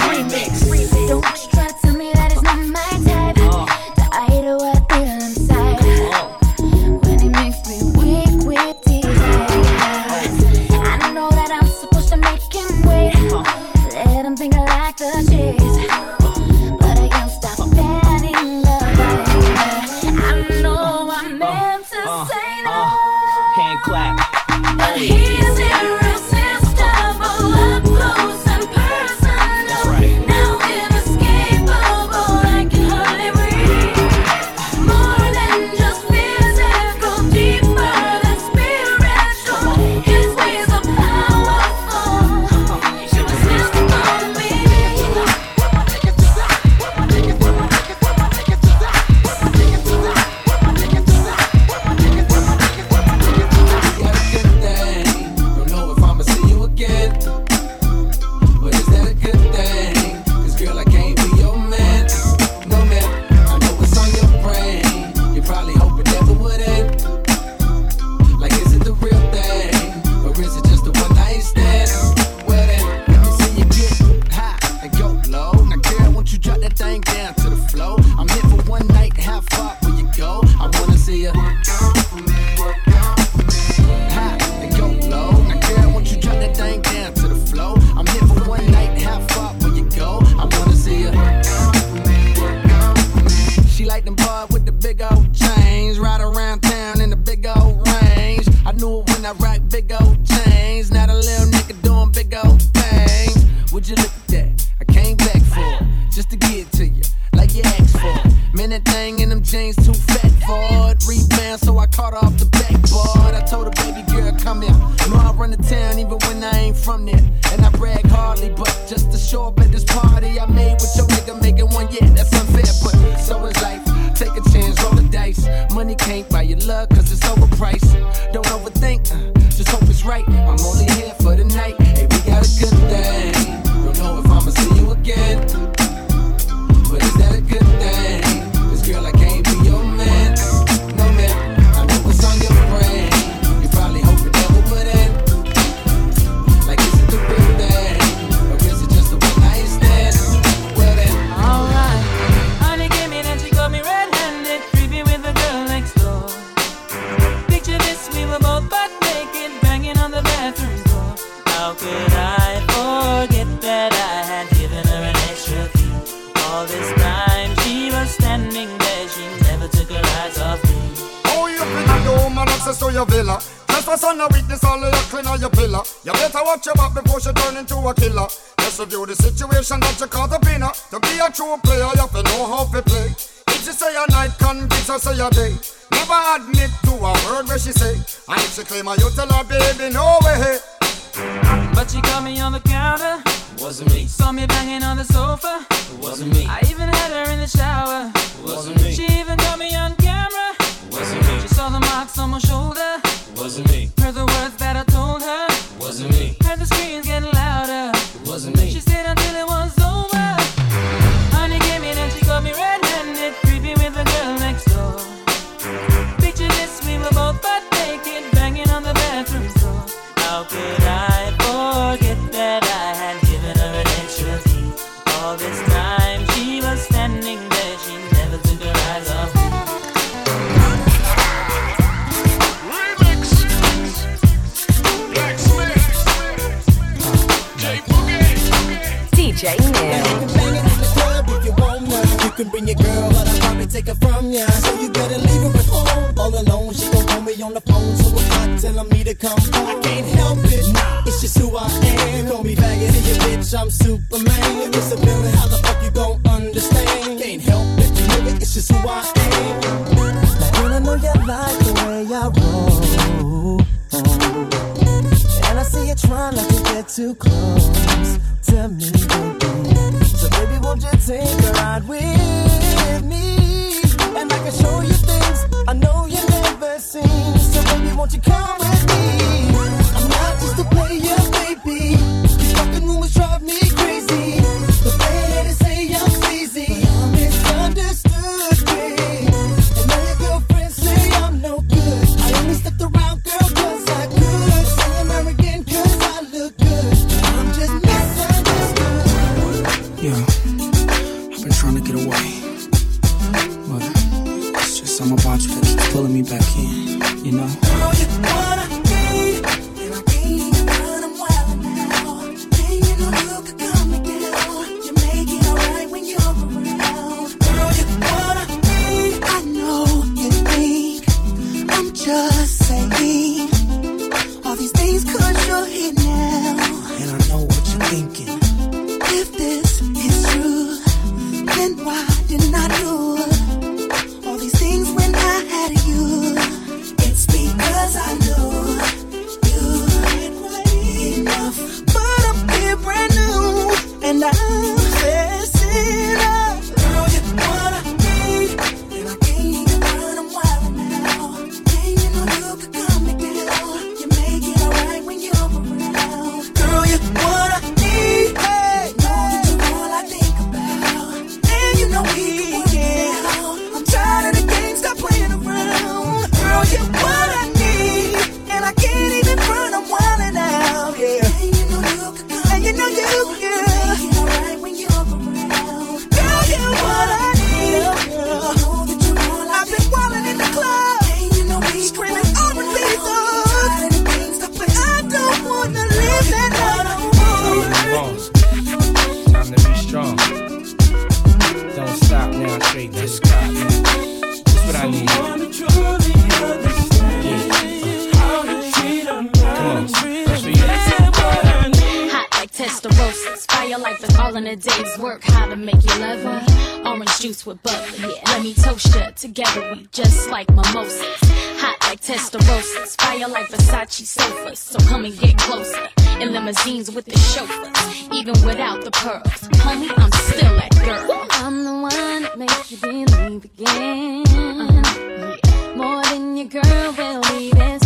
Testarossas. 412.25 412.95
Fire 413.01 413.27
like 413.27 413.47
Versace 413.49 414.05
sofas. 414.05 414.59
So 414.59 414.79
come 414.89 415.05
and 415.05 415.17
get 415.19 415.37
closer. 415.37 415.89
In 416.19 416.33
limousines 416.33 416.89
with 416.89 417.05
the 417.05 417.17
chauffeurs. 417.17 418.09
Even 418.11 418.33
without 418.45 418.83
the 418.83 418.91
pearls. 418.91 419.47
I'm 419.63 420.11
still 420.11 420.55
that 420.55 420.71
girl. 420.83 421.27
I'm 421.31 421.63
the 421.63 421.73
one 421.73 422.21
that 422.23 422.37
makes 422.37 422.71
you 422.71 422.77
believe 422.77 423.45
again. 423.45 424.23
Uh 424.27 424.67
-huh. 424.67 425.37
yeah. 425.43 425.75
More 425.75 426.01
than 426.09 426.35
your 426.37 426.49
girl 426.49 426.91
will 426.97 427.21
be 427.21 427.51
this. 427.51 427.84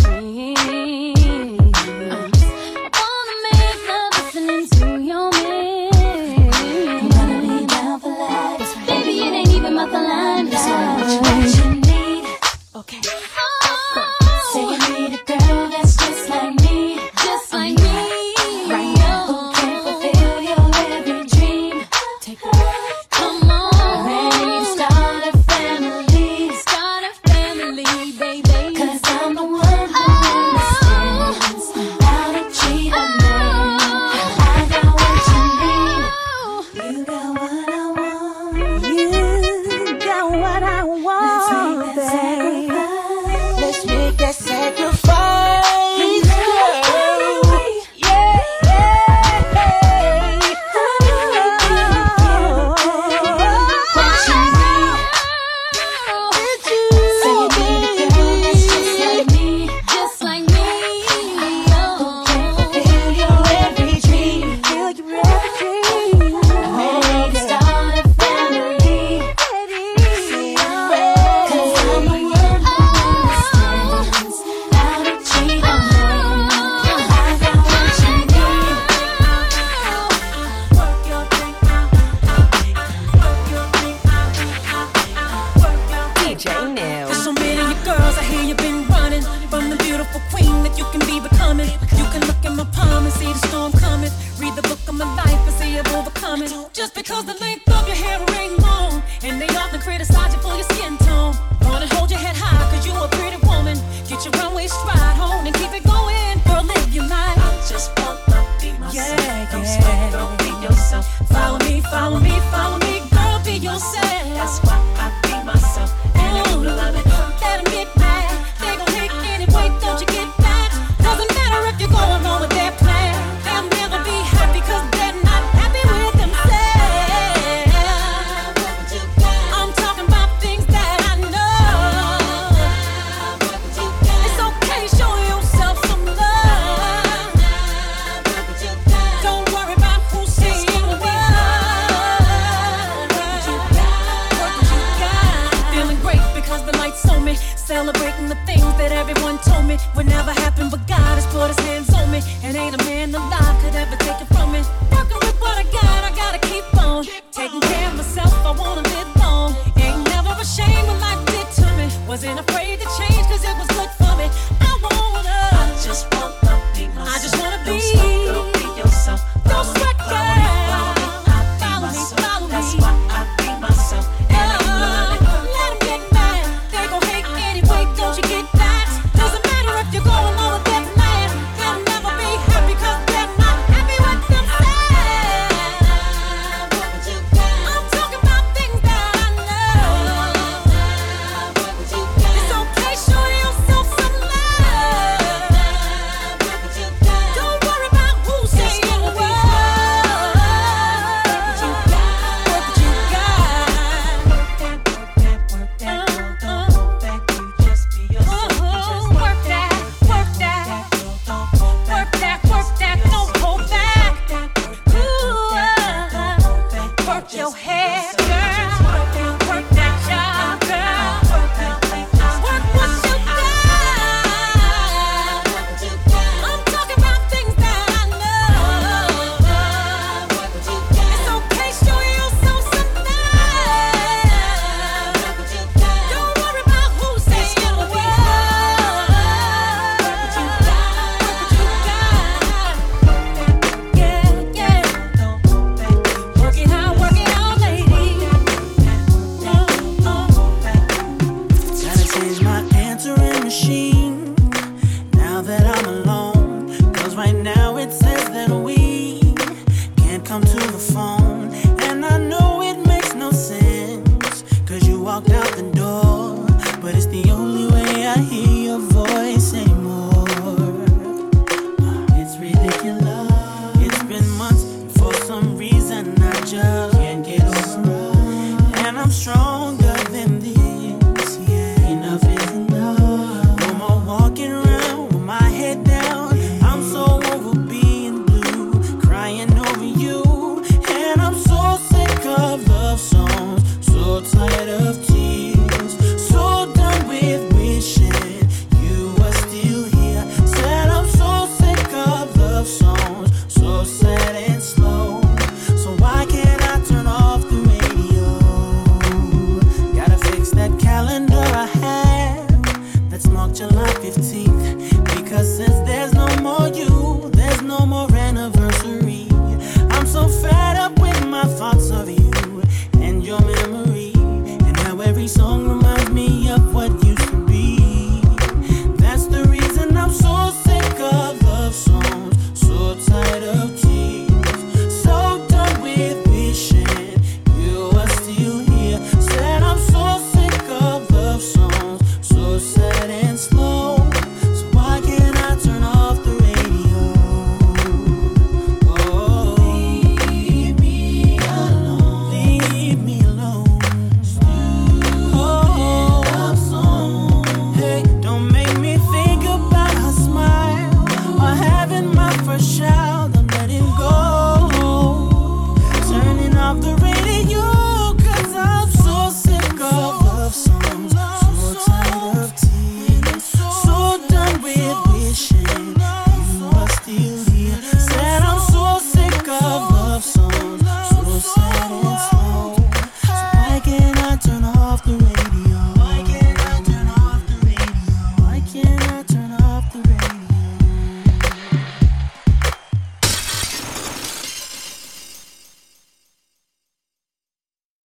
girls, 88.00 88.18
I 88.18 88.24
hear 88.24 88.42
you've 88.42 88.56
been 88.56 88.86
running 88.88 89.22
from 89.52 89.70
the 89.70 89.76
beautiful 89.76 90.20
queen 90.32 90.62
that 90.64 90.74
you 90.78 90.84
can 90.92 91.02
be 91.10 91.20
becoming. 91.20 91.68
You 92.00 92.06
can 92.12 92.22
look 92.28 92.42
in 92.44 92.56
my 92.56 92.64
palm 92.76 93.04
and 93.04 93.12
see 93.12 93.30
the 93.32 93.42
storm 93.48 93.72
coming. 93.72 94.12
Read 94.38 94.54
the 94.56 94.62
book 94.62 94.80
of 94.88 94.94
my 94.94 95.08
life 95.22 95.42
and 95.48 95.54
see 95.58 95.78
I've 95.78 95.92
overcome 95.94 96.42
it. 96.42 96.52
Just 96.72 96.94
because 96.94 97.24
the 97.26 97.36
link 97.44 97.59